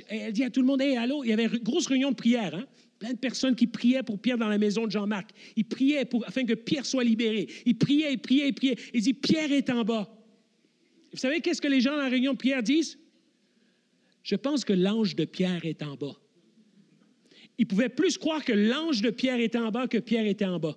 [0.08, 2.16] Elle dit à tout le monde, hé, allô, il y avait une grosse réunion de
[2.16, 2.54] prière.
[2.54, 2.66] Hein?
[3.02, 5.30] Plein de personnes qui priaient pour Pierre dans la maison de Jean-Marc.
[5.56, 7.48] Ils priaient pour, afin que Pierre soit libéré.
[7.66, 8.78] Ils priaient, ils priaient, ils priaient.
[8.94, 10.08] Il dit, Pierre est en bas.
[11.10, 12.96] Vous savez qu'est-ce que les gens dans la réunion de Pierre disent?
[14.22, 16.16] Je pense que l'ange de Pierre est en bas
[17.58, 20.58] ils pouvaient plus croire que l'ange de Pierre était en bas que Pierre était en
[20.58, 20.76] bas.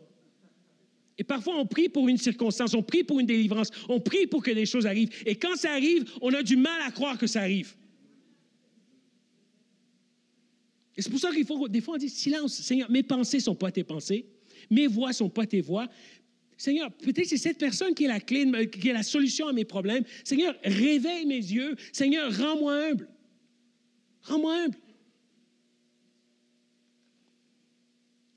[1.17, 4.43] Et parfois, on prie pour une circonstance, on prie pour une délivrance, on prie pour
[4.43, 5.09] que des choses arrivent.
[5.25, 7.73] Et quand ça arrive, on a du mal à croire que ça arrive.
[10.97, 13.43] Et c'est pour ça qu'il faut, des fois, on dit silence, Seigneur, mes pensées ne
[13.43, 14.25] sont pas tes pensées,
[14.69, 15.89] mes voix ne sont pas tes voix.
[16.57, 19.65] Seigneur, peut-être c'est cette personne qui est la clé, qui est la solution à mes
[19.65, 20.05] problèmes.
[20.23, 21.75] Seigneur, réveille mes yeux.
[21.91, 23.09] Seigneur, rends-moi humble.
[24.21, 24.77] Rends-moi humble.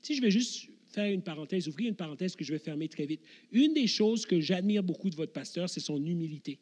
[0.01, 3.05] Si je vais juste faire une parenthèse, ouvrir une parenthèse que je vais fermer très
[3.05, 3.21] vite.
[3.51, 6.59] Une des choses que j'admire beaucoup de votre pasteur, c'est son humilité.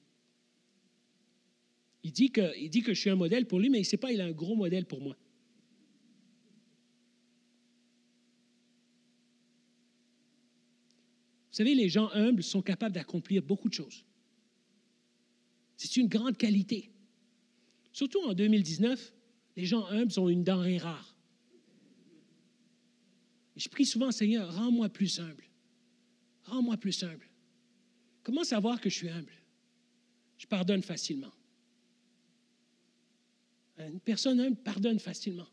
[2.03, 3.85] Il dit, que, il dit que je suis un modèle pour lui, mais il ne
[3.85, 5.17] sait pas, il a un gros modèle pour moi.
[11.57, 14.05] Savez, les gens humbles sont capables d'accomplir beaucoup de choses.
[15.75, 16.91] C'est une grande qualité.
[17.91, 19.13] Surtout en 2019,
[19.55, 21.17] les gens humbles sont une denrée rare
[23.57, 25.43] je prie souvent, Seigneur, rends-moi plus humble.
[26.43, 27.27] Rends-moi plus humble.
[28.23, 29.33] Comment savoir que je suis humble?
[30.37, 31.31] Je pardonne facilement.
[33.79, 35.47] Une personne humble pardonne facilement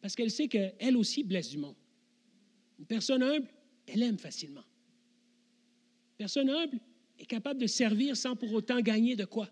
[0.00, 1.76] parce qu'elle sait qu'elle aussi blesse du monde.
[2.78, 3.48] Une personne humble,
[3.86, 4.64] elle aime facilement.
[6.16, 6.78] Personne humble
[7.18, 9.48] est capable de servir sans pour autant gagner de quoi?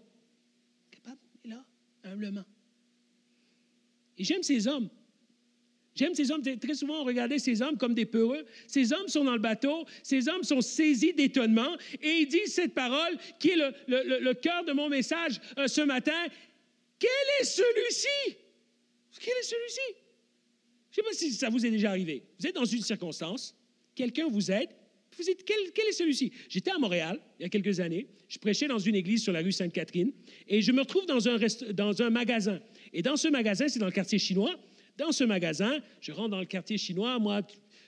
[0.90, 1.64] Capable, et là,
[2.04, 2.44] humblement.
[4.16, 4.88] Et j'aime ces hommes
[5.94, 6.42] J'aime ces hommes.
[6.42, 8.44] Très souvent, on regardait ces hommes comme des peureux.
[8.66, 9.86] Ces hommes sont dans le bateau.
[10.02, 11.76] Ces hommes sont saisis d'étonnement.
[12.02, 16.26] Et ils disent cette parole qui est le, cœur de mon message euh, ce matin.
[16.98, 18.36] Quel est celui-ci?
[19.20, 19.94] Quel est celui-ci?
[20.90, 22.24] Je ne sais pas si ça vous est déjà arrivé.
[22.38, 23.54] Vous êtes dans une circonstance,
[23.94, 24.70] quelqu'un vous aide,
[25.16, 26.32] vous quel, est celui-ci?
[26.48, 29.40] J'étais à Montréal il y a quelques années, je prêchais dans une église sur la
[29.40, 30.12] rue Sainte-Catherine
[30.48, 31.38] et je me retrouve dans un,
[31.72, 32.60] dans un magasin.
[32.92, 34.54] Et dans ce magasin, c'est dans le quartier chinois,
[34.96, 37.42] dans ce magasin, je rentre dans le quartier chinois, moi,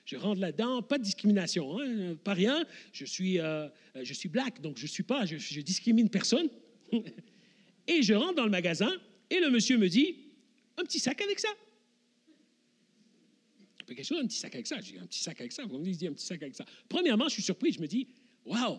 [0.04, 2.64] je rentre là-dedans, pas de discrimination, hein, pas rien.
[2.92, 3.68] Je suis, euh,
[4.02, 6.48] je suis black, donc je suis pas, je, je discrimine personne.
[7.88, 8.90] et je rentre dans le magasin
[9.30, 10.16] et le monsieur me dit,
[10.76, 11.48] un petit sac avec ça.
[13.86, 14.80] Quelque chose, un petit sac avec ça.
[14.80, 15.64] J'ai un petit sac avec ça.
[15.64, 16.64] Vous me dites un petit sac avec ça.
[16.88, 17.72] Premièrement, je suis surpris.
[17.72, 18.08] Je me dis,
[18.44, 18.78] waouh,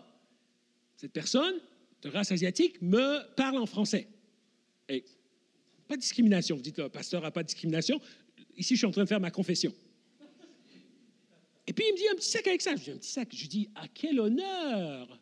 [0.96, 1.54] cette personne
[2.02, 4.06] de race asiatique me parle en français.
[4.88, 5.04] Et
[5.86, 6.56] pas de discrimination.
[6.56, 8.00] Vous dites, le pasteur n'a pas de discrimination.
[8.56, 9.72] Ici, je suis en train de faire ma confession.
[11.66, 12.76] Et puis, il me dit un petit sac avec ça.
[12.76, 13.28] Je dis, un petit sac.
[13.34, 15.20] Je dis, à quel honneur?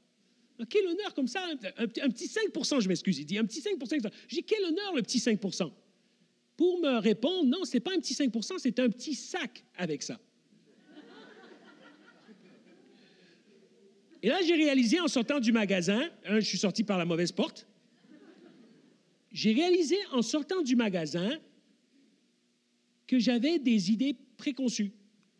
[0.70, 1.46] Quel honneur comme ça,
[1.76, 5.18] un, petit 5% je m'excuse, il dit un petit 5% J'ai quel honneur le petit
[5.18, 5.38] 5
[6.56, 10.02] Pour me répondre, non, ce n'est pas un petit 5 c'est un petit sac avec
[10.02, 10.18] ça.
[14.22, 17.66] Et là, j'ai réalisé en sortant du magasin, je suis sorti par la mauvaise porte,
[19.30, 21.38] j'ai réalisé en sortant du magasin
[23.06, 24.92] que j'avais des idées préconçues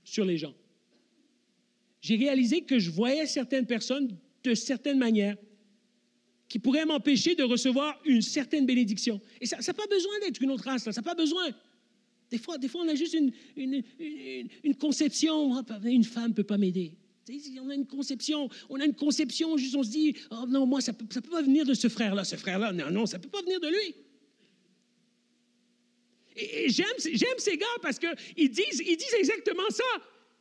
[0.05, 0.55] sur les gens.
[2.01, 5.37] J'ai réalisé que je voyais certaines personnes de certaines manières
[6.49, 9.21] qui pourraient m'empêcher de recevoir une certaine bénédiction.
[9.41, 11.49] Et ça n'a pas besoin d'être une autre race, ça n'a pas besoin.
[12.31, 16.59] Des fois, des fois, on a juste une, une, conception, une femme ne peut pas
[16.59, 16.93] m'aider.
[17.61, 20.81] On a une conception, on a une conception, juste on se dit, oh non, moi,
[20.81, 23.29] ça ne peut, pas venir de ce frère-là, ce frère-là, non, non, ça ne peut
[23.29, 23.95] pas venir de lui.
[26.37, 26.87] Et, j'aime,
[27.39, 29.85] ces gars parce qu'ils disent, ils disent exactement ça.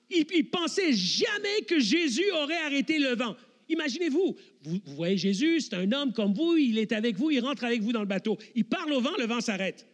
[0.10, 3.36] Ils, ne pensaient jamais que Jésus aurait arrêté le vent.
[3.68, 7.64] Imaginez-vous, vous, voyez Jésus, c'est un homme comme vous, il est avec vous, il rentre
[7.64, 8.38] avec vous dans le bateau.
[8.54, 9.88] Il parle au vent, le vent s'arrête.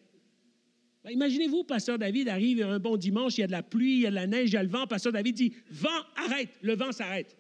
[1.03, 4.01] Ben, imaginez-vous, Pasteur David arrive un bon dimanche, il y a de la pluie, il
[4.01, 4.87] y a de la neige, il y a le vent.
[4.87, 7.35] Pasteur David dit Vent, arrête, le vent s'arrête.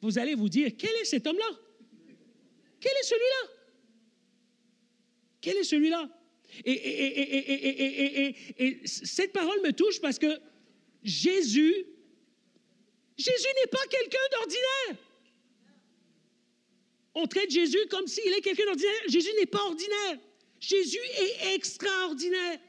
[0.00, 1.58] Vous allez vous dire Quel est cet homme-là
[2.80, 3.50] Quel est celui-là
[5.40, 6.08] Quel est celui-là
[6.64, 10.38] et, cette parole me touche parce que
[11.02, 11.74] Jésus,
[13.18, 15.04] Jésus n'est pas quelqu'un d'ordinaire.
[17.14, 19.02] On traite Jésus comme s'il est quelqu'un d'ordinaire.
[19.08, 20.18] Jésus n'est pas ordinaire.
[20.60, 22.60] Jésus est extraordinaire.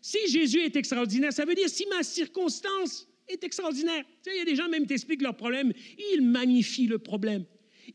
[0.00, 4.04] Si Jésus est extraordinaire, ça veut dire si ma circonstance est extraordinaire.
[4.22, 5.72] Tu sais, il y a des gens même t'expliquent leur problème.
[6.12, 7.44] Ils magnifient le problème.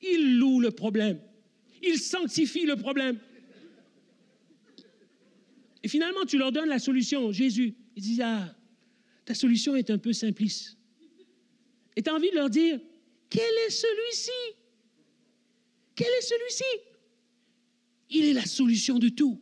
[0.01, 1.21] Ils louent le problème.
[1.81, 3.19] Ils sanctifient le problème.
[5.83, 7.75] Et finalement, tu leur donnes la solution, Jésus.
[7.95, 8.55] Ils disent, ah,
[9.29, 10.75] ta solution est un peu simpliste.
[11.95, 12.79] Et tu as envie de leur dire,
[13.29, 14.55] quel est celui-ci?
[15.95, 16.63] Quel est celui-ci?
[18.09, 19.39] Il est la solution de tout.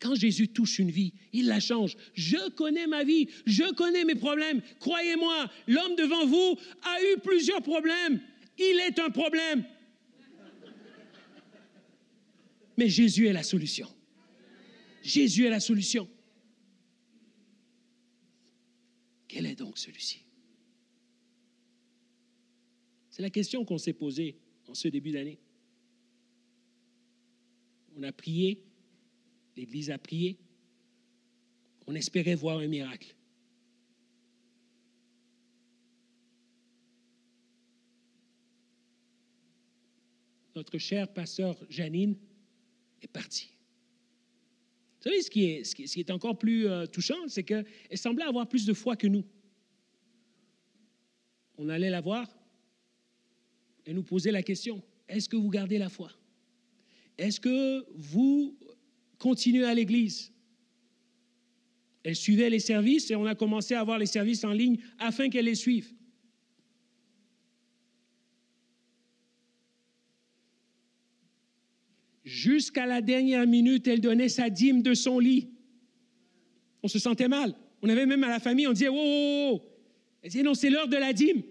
[0.00, 1.96] Quand Jésus touche une vie, il la change.
[2.14, 4.60] Je connais ma vie, je connais mes problèmes.
[4.80, 8.20] Croyez-moi, l'homme devant vous a eu plusieurs problèmes.
[8.58, 9.64] Il est un problème.
[12.76, 13.88] Mais Jésus est la solution.
[15.00, 16.08] Jésus est la solution.
[19.30, 20.24] Quel est donc celui-ci?
[23.10, 25.38] C'est la question qu'on s'est posée en ce début d'année.
[27.94, 28.60] On a prié,
[29.56, 30.36] l'Église a prié,
[31.86, 33.14] on espérait voir un miracle.
[40.56, 42.16] Notre cher pasteur Janine
[43.00, 43.52] est partie.
[45.00, 48.74] Vous savez, ce qui est, encore plus euh, touchant, c'est qu'elle semblait avoir plus de
[48.74, 49.24] foi que nous.
[51.56, 52.28] On allait la voir,
[53.86, 56.12] et nous poser la question, est-ce que vous gardez la foi?
[57.16, 58.58] Est-ce que vous
[59.18, 60.32] continuez à l'église?
[62.02, 65.28] Elle suivait les services et on a commencé à avoir les services en ligne afin
[65.28, 65.92] qu'elle les suive.
[72.30, 75.50] Jusqu'à la dernière minute, elle donnait sa dîme de son lit.
[76.80, 77.56] On se sentait mal.
[77.82, 79.62] On avait même à la famille, on disait, oh, oh, oh.
[80.22, 81.42] Elle disait, non, c'est l'heure de la dîme.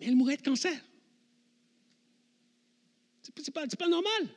[0.00, 0.78] elle mourait de cancer.
[3.22, 4.28] C'est pas, pas normal.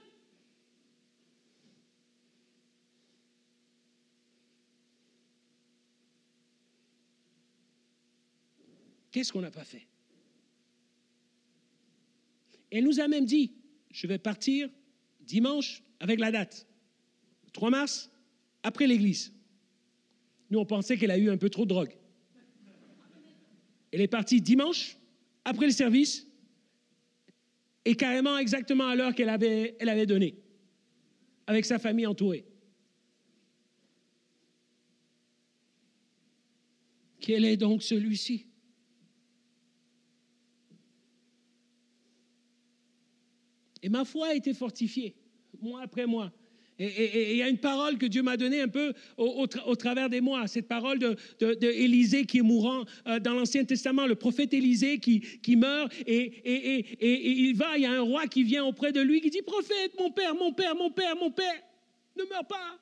[9.17, 9.87] Qu'est-ce qu'on n'a pas fait
[12.69, 13.51] Elle nous a même dit,
[13.89, 14.69] je vais partir
[15.21, 16.67] dimanche avec la date,
[17.51, 18.11] 3 mars,
[18.61, 19.33] après l'église.
[20.51, 21.97] Nous, on pensait qu'elle a eu un peu trop de drogue.
[23.91, 24.99] Elle est partie dimanche
[25.45, 26.27] après le service
[27.85, 30.35] et carrément exactement à l'heure qu'elle avait, avait donnée,
[31.47, 32.45] avec sa famille entourée.
[37.19, 38.46] Quel est donc celui-ci?
[43.87, 45.15] Et ma foi a été fortifiée,
[45.61, 46.33] mois après mois.
[46.77, 50.19] Et il y a une parole que Dieu m'a donnée un peu au, travers des
[50.19, 51.15] mois, cette parole de,
[52.23, 57.77] qui est mourant euh, dans l'Ancien Testament, le prophète Élisée qui, meurt et, il va,
[57.77, 60.35] il y a un roi qui vient auprès de lui qui dit, prophète, mon père,
[60.35, 61.61] mon père, mon père, mon père,
[62.17, 62.77] ne meurs pas.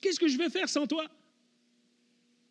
[0.00, 1.04] Qu'est-ce que je vais faire sans toi?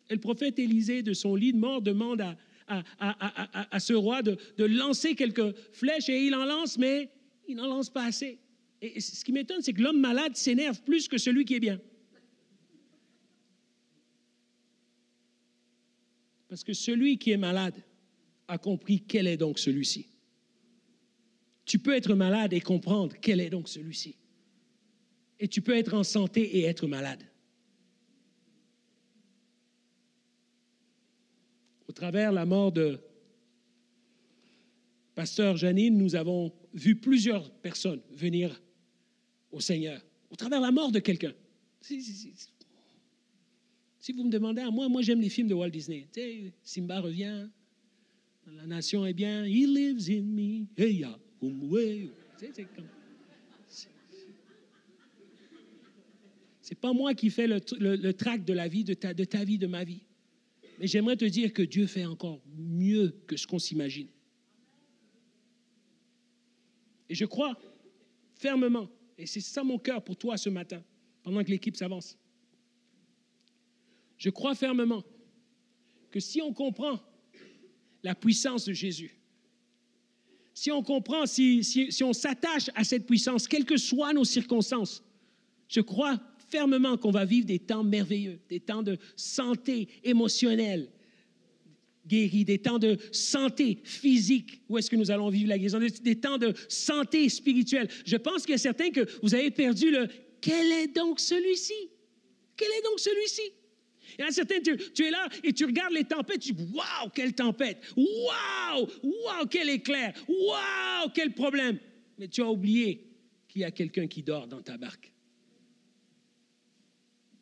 [0.08, 2.24] Et le prophète Élisée, de son lit de mort, demande
[2.66, 7.10] à, ce roi de lancer quelques flèches et il en lance, mais
[7.48, 8.38] il n'en lance pas assez.
[8.80, 11.80] Et ce qui m'étonne, c'est que l'homme malade s'énerve plus que celui qui est bien.
[16.48, 17.74] Parce que celui qui est malade
[18.46, 20.08] a compris quel est donc celui-ci.
[21.64, 24.16] Tu peux être malade et comprendre quel est donc celui-ci.
[25.40, 27.22] Et tu peux être en santé et être malade.
[31.88, 33.00] Au travers la mort de
[35.18, 38.62] Pasteur Janine, nous avons vu plusieurs personnes venir
[39.50, 40.00] au Seigneur,
[40.30, 41.34] au travers la mort de quelqu'un.
[41.80, 41.98] Si,
[44.14, 46.06] vous me demandez à moi, moi j'aime les films de Walt Disney.
[46.12, 47.48] Tu sais, Simba revient,
[48.46, 51.18] la nation est bien, He lives in me, hey ya,
[52.36, 52.86] c'est comme...
[56.62, 59.58] C'est pas moi qui fais le, le, de la vie, de ta, de ta vie,
[59.58, 60.02] de ma vie.
[60.78, 64.06] Mais j'aimerais te dire que Dieu fait encore mieux que ce qu'on s'imagine.
[67.08, 67.58] Et je crois
[68.34, 70.82] fermement, et c'est ça mon cœur pour toi ce matin,
[71.22, 72.16] pendant que l'équipe s'avance.
[74.16, 75.04] Je crois fermement
[76.10, 77.00] que si on comprend
[78.02, 79.14] la puissance de Jésus,
[80.54, 85.04] si on comprend, si, si, on s'attache à cette puissance, quelles que soient nos circonstances,
[85.68, 90.88] je crois fermement qu'on va vivre des temps merveilleux, des temps de santé émotionnelle,
[92.08, 96.16] guéri, des temps de santé physique, où est-ce que nous allons vivre la guérison, des,
[96.16, 97.88] temps de santé spirituelle.
[98.04, 100.08] Je pense qu'il y a certains que vous avez perdu le
[100.40, 101.90] quel est donc celui-ci?
[102.56, 103.42] Quel est donc celui-ci?
[104.18, 106.52] Il y en a certains, tu, tu, es là et tu regardes les tempêtes, tu
[106.52, 107.78] dis Waouh, quelle tempête!
[107.96, 108.86] Waouh!
[109.02, 110.14] Waouh, quel éclair!
[110.28, 111.78] Waouh, quel problème!
[112.18, 113.06] Mais tu as oublié
[113.48, 115.12] qu'il y a quelqu'un qui dort dans ta barque.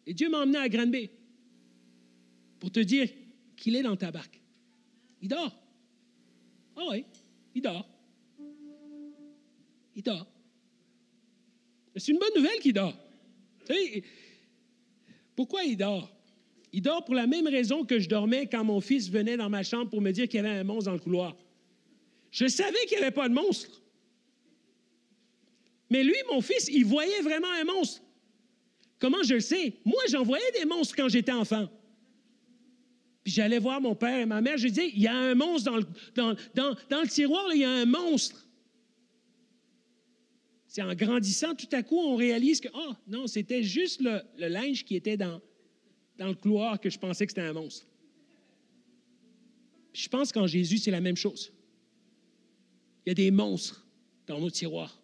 [0.07, 1.11] Et Dieu m'a emmené à Granby
[2.59, 3.09] pour te dire
[3.57, 4.41] qu'il est dans ta barque.
[5.23, 5.57] Il dort.
[6.77, 7.05] Ah oui,
[7.55, 7.89] il dort.
[9.95, 10.27] Il dort.
[11.97, 12.95] C'est une bonne nouvelle qu'il dort.
[15.35, 16.13] pourquoi il dort?
[16.73, 19.63] Il dort pour la même raison que je dormais quand mon fils venait dans ma
[19.63, 21.35] chambre pour me dire qu'il y avait un monstre dans le couloir.
[22.31, 23.81] Je savais qu'il n'y avait pas de monstre.
[25.89, 28.03] Mais lui, mon fils, il voyait vraiment un monstre.
[28.99, 29.75] Comment je le sais?
[29.85, 31.69] Moi, j'en voyais des monstres quand j'étais enfant.
[33.27, 35.69] Puis j'allais voir mon père et ma mère, je disais, il y a un monstre
[36.15, 38.47] dans le, tiroir, il y a un monstre.
[40.69, 44.47] C'est en grandissant, tout à coup, on réalise que, oh non, c'était juste le, le,
[44.47, 45.43] linge qui était dans,
[46.17, 47.89] dans le couloir que je pensais que c'était un monstre.
[49.93, 51.53] Puis je pense qu'en Jésus, c'est la même chose.
[53.05, 53.89] Il y a des monstres
[54.29, 55.03] dans nos tiroirs.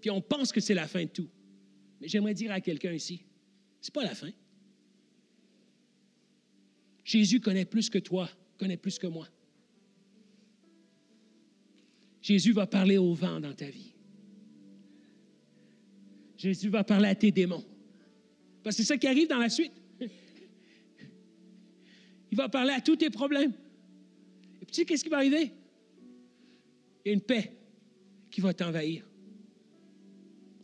[0.00, 1.28] Puis on pense que c'est la fin de tout.
[2.00, 3.24] Mais j'aimerais dire à quelqu'un ici,
[3.80, 4.30] c'est pas la fin.
[7.14, 9.28] Jésus connaît plus que toi, connaît plus que moi.
[12.20, 13.92] Jésus va parler au vent dans ta vie.
[16.36, 17.64] Jésus va parler à tes démons.
[18.64, 19.70] Parce que c'est ça qui arrive dans la suite.
[22.32, 23.52] Il va parler à tous tes problèmes.
[24.60, 25.52] Et puis tu sais, qu'est-ce qui va arriver?
[27.04, 27.56] Il y a une paix
[28.28, 29.06] qui va t'envahir.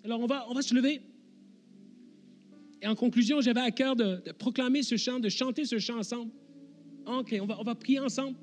[0.03, 1.01] Alors on va, on va se lever.
[2.83, 6.31] Et en conclusion, j'avais à cœur de, proclamer ce chant, de chanter ce chant ensemble.
[7.07, 8.37] OK, on va, on va prier ensemble.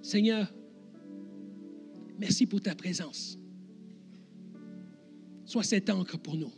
[0.00, 0.52] Seigneur,
[2.18, 3.38] merci pour ta présence.
[5.44, 6.52] Sois cet encre pour nous.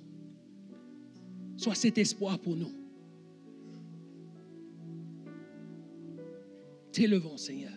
[1.57, 2.72] Sois cet espoir pour nous.
[6.92, 7.72] T'élevons, Seigneur.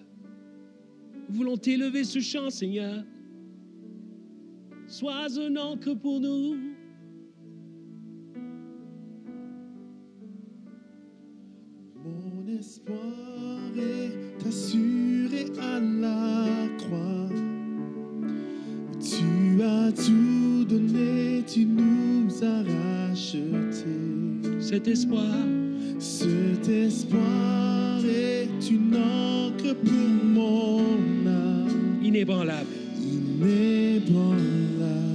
[1.29, 3.03] Nous voulons t'élever ce chant, Seigneur.
[4.91, 6.57] Sois un encre pour nous.
[12.03, 12.97] Mon espoir
[13.77, 17.29] est assuré à la croix.
[18.99, 22.63] Tu as tout donné, tu nous as
[23.07, 23.87] rachetés.
[24.59, 25.47] Cet espoir,
[25.99, 31.99] cet espoir est une encre pour mon âme.
[32.03, 32.67] Inébranlable.
[33.01, 34.60] Inébranlable.
[34.81, 35.10] Et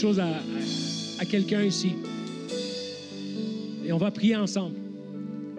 [0.00, 1.92] chose à, quelqu'un ici.
[3.84, 4.76] Et on va prier ensemble.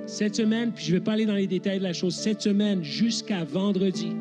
[0.08, 2.42] Cette semaine, puis je ne vais pas aller dans les détails de la chose, cette
[2.42, 4.14] semaine jusqu'à vendredi,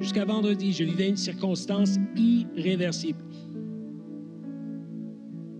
[0.00, 3.18] jusqu'à vendredi, je vivais une circonstance irréversible.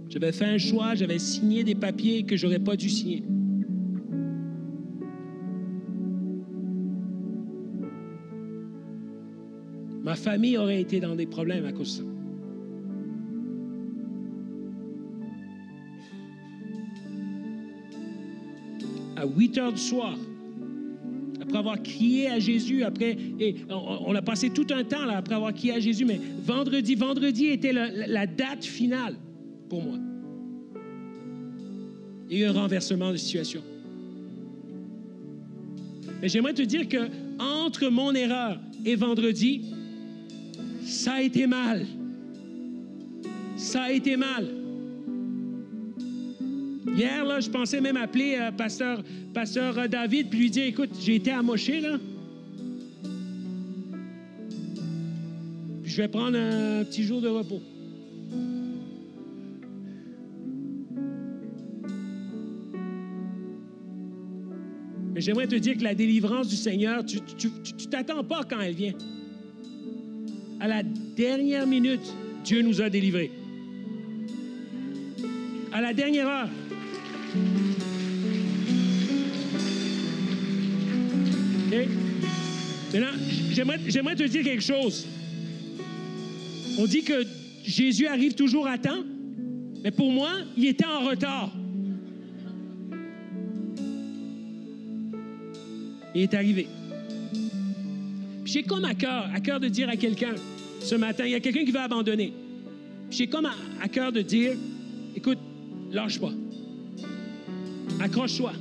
[0.09, 3.25] J'avais fait un choix, j'avais signé des papiers que j'aurais pas dû signer.
[10.05, 12.18] Ma famille aurait été dans des problèmes à cause de ça.
[19.19, 20.17] À 8 heures du soir,
[21.41, 25.35] après avoir crié à Jésus, après, et on, a passé tout un temps là, après
[25.35, 29.17] avoir crié à Jésus, mais vendredi, vendredi était la, la- la date finale
[29.69, 29.97] pour moi.
[32.31, 33.63] Il y a eu un renversement de situation.
[36.23, 37.09] Mais j'aimerais te dire que
[37.41, 39.63] entre mon erreur et vendredi,
[40.85, 41.87] ça a été mal.
[43.57, 44.47] Ça a été mal.
[46.99, 50.91] Hier, là, je pensais même appeler euh, pasteur, pasteur euh, David puis lui dire écoute,
[51.01, 51.97] j'ai été amoché, là.
[55.85, 57.63] Puis je vais prendre un petit jour de repos.
[65.15, 68.75] Mais j'aimerais te dire que la délivrance du Seigneur, tu tu t'attends pas quand elle
[68.75, 68.95] vient.
[70.59, 73.31] À la dernière minute, Dieu nous a délivrés.
[75.73, 76.49] À la dernière heure.
[82.93, 83.19] Maintenant,
[83.51, 85.07] j'aimerais, j'aimerais te dire quelque chose.
[86.79, 87.25] On dit que
[87.65, 89.05] Jésus arrive toujours à temps,
[89.83, 91.53] mais pour moi, il était en retard.
[96.15, 96.67] Il est arrivé.
[98.45, 100.35] Puis j'ai comme à cœur, à cœur de dire à quelqu'un
[100.81, 102.33] ce matin, il y a quelqu'un qui va abandonner.
[103.11, 104.53] Puis j'ai comme à, à cœur de dire,
[105.15, 105.39] écoute,
[105.93, 106.33] lâche pas.
[108.01, 108.53] Accroche-toi.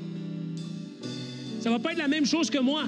[1.60, 2.84] Ça va pas être la même chose que moi.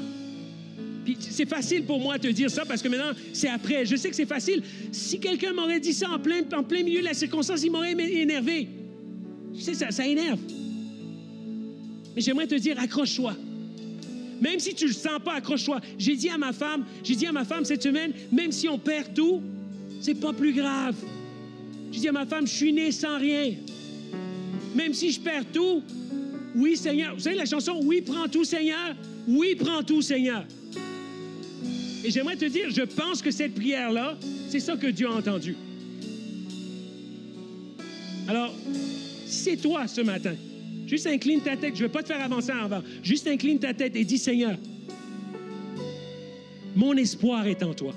[1.05, 3.85] Puis c'est facile pour moi de te dire ça parce que maintenant, c'est après.
[3.85, 4.63] Je sais que c'est facile.
[4.91, 6.43] Si quelqu'un m'aurait dit ça en plein,
[6.83, 8.67] milieu de la circonstance, il m'aurait énervé.
[9.55, 10.39] Tu sais, ça, ça énerve.
[12.15, 13.35] Mais j'aimerais te dire, accroche-toi.
[14.41, 15.81] Même si tu le sens pas, accroche-toi.
[15.97, 18.77] J'ai dit à ma femme, j'ai dit à ma femme cette semaine, même si on
[18.77, 19.41] perd tout,
[20.01, 20.95] c'est pas plus grave.
[21.91, 23.53] J'ai dit à ma femme, je suis né sans rien.
[24.75, 25.81] Même si je perds tout,
[26.55, 27.13] oui Seigneur.
[27.15, 28.95] Vous savez la chanson, oui prends tout Seigneur,
[29.27, 30.45] oui prends tout Seigneur.
[32.03, 35.55] Et j'aimerais te dire, je pense que cette prière-là, c'est ça que Dieu a entendu.
[38.27, 38.53] Alors,
[39.25, 40.35] c'est toi ce matin,
[40.87, 43.59] juste incline ta tête, je ne vais pas te faire avancer en avant, juste incline
[43.59, 44.55] ta tête et dis Seigneur,
[46.75, 47.93] mon espoir est en toi.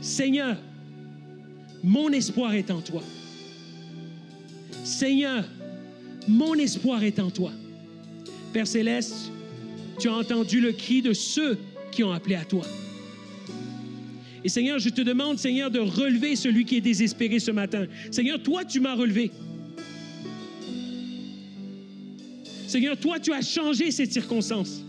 [0.00, 0.56] Seigneur,
[1.82, 3.02] mon espoir est en toi.
[4.84, 5.44] Seigneur,
[6.28, 7.52] mon espoir est en toi.
[8.52, 9.30] Père céleste,
[9.98, 11.58] tu as entendu le cri de ceux
[11.90, 12.64] qui ont appelé à toi.
[14.44, 17.86] Et Seigneur, je te demande, Seigneur, de relever celui qui est désespéré ce matin.
[18.10, 19.30] Seigneur, toi, tu m'as relevé.
[22.66, 24.82] Seigneur, toi, tu as changé cette circonstance.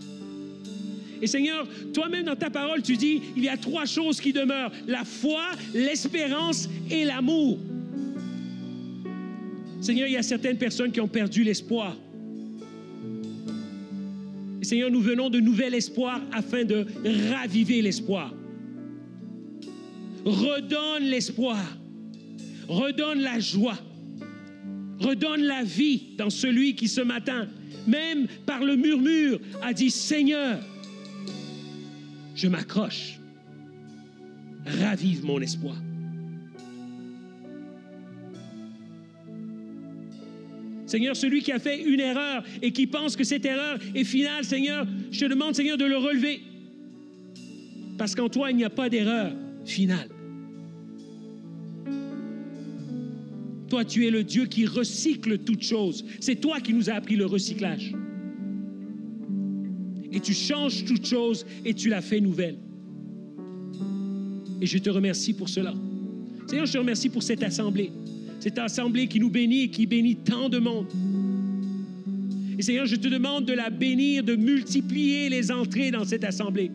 [1.22, 4.72] Et Seigneur, toi-même dans ta parole, tu dis, il y a trois choses qui demeurent,
[4.86, 7.58] la foi, l'espérance et l'amour.
[9.84, 11.94] Seigneur, il y a certaines personnes qui ont perdu l'espoir.
[14.62, 16.86] Seigneur, nous venons de nouvel espoir afin de
[17.30, 18.32] raviver l'espoir.
[20.24, 21.62] Redonne l'espoir.
[22.66, 23.76] Redonne la joie.
[25.00, 27.46] Redonne la vie dans celui qui ce matin,
[27.86, 30.60] même par le murmure, a dit, Seigneur,
[32.34, 33.20] je m'accroche.
[34.64, 35.76] Ravive mon espoir.
[40.94, 44.44] Seigneur, celui qui a fait une erreur et qui pense que cette erreur est finale,
[44.44, 46.40] Seigneur, je te demande, Seigneur, de le relever.
[47.98, 49.32] Parce qu'en toi, il n'y a pas d'erreur
[49.64, 50.08] finale.
[53.68, 56.04] Toi, tu es le Dieu qui recycle toutes choses.
[56.20, 57.92] C'est toi qui nous as appris le recyclage.
[60.12, 62.58] Et tu changes toutes choses et tu la fais nouvelle.
[64.60, 65.74] Et je te remercie pour cela.
[66.46, 67.90] Seigneur, je te remercie pour cette assemblée.
[68.44, 70.86] Cette assemblée qui nous bénit et qui bénit tant de monde.
[72.58, 76.70] Et Seigneur, je te demande de la bénir, de multiplier les entrées dans cette assemblée.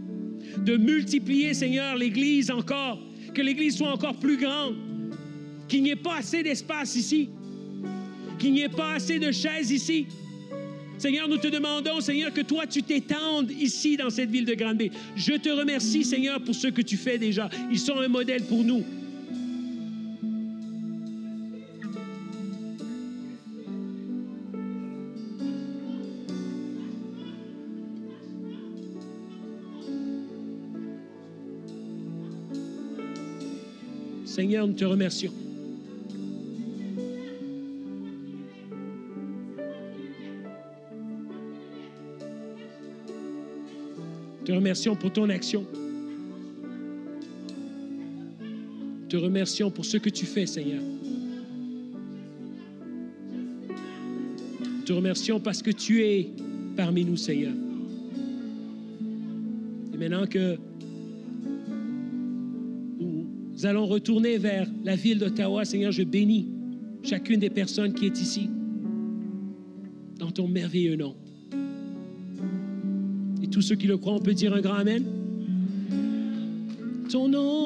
[0.66, 3.00] De multiplier, Seigneur, l'Église encore.
[3.36, 4.78] Que l'Église soit encore plus grande.
[5.68, 7.30] Qu'il n'y ait pas assez d'espace ici.
[8.40, 10.08] Qu'il n'y ait pas assez de chaises ici.
[10.98, 14.90] Seigneur, nous te demandons, Seigneur, que toi, tu t'étendes ici dans cette ville de Grande-Bay.
[15.16, 17.48] Je te remercie, Seigneur, pour ce que tu fais déjà.
[17.72, 18.84] Ils sont un modèle pour nous.
[34.40, 35.34] Seigneur, nous te remercions.
[44.46, 45.66] Te remercions pour ton action.
[49.10, 50.84] Te remercions pour ce que tu fais, Seigneur.
[54.86, 56.30] Te remercions parce que tu es
[56.78, 57.52] parmi nous, Seigneur.
[59.94, 60.58] Et maintenant que
[63.60, 66.48] nous allons retourner vers la ville d'Ottawa, Seigneur, je bénis
[67.04, 68.50] chacune des personnes qui est ici
[70.18, 71.14] dans ton merveilleux nom.
[73.44, 75.04] Et tous ceux qui le croient, on peut dire un grand Amen.
[77.12, 77.59] Ton nom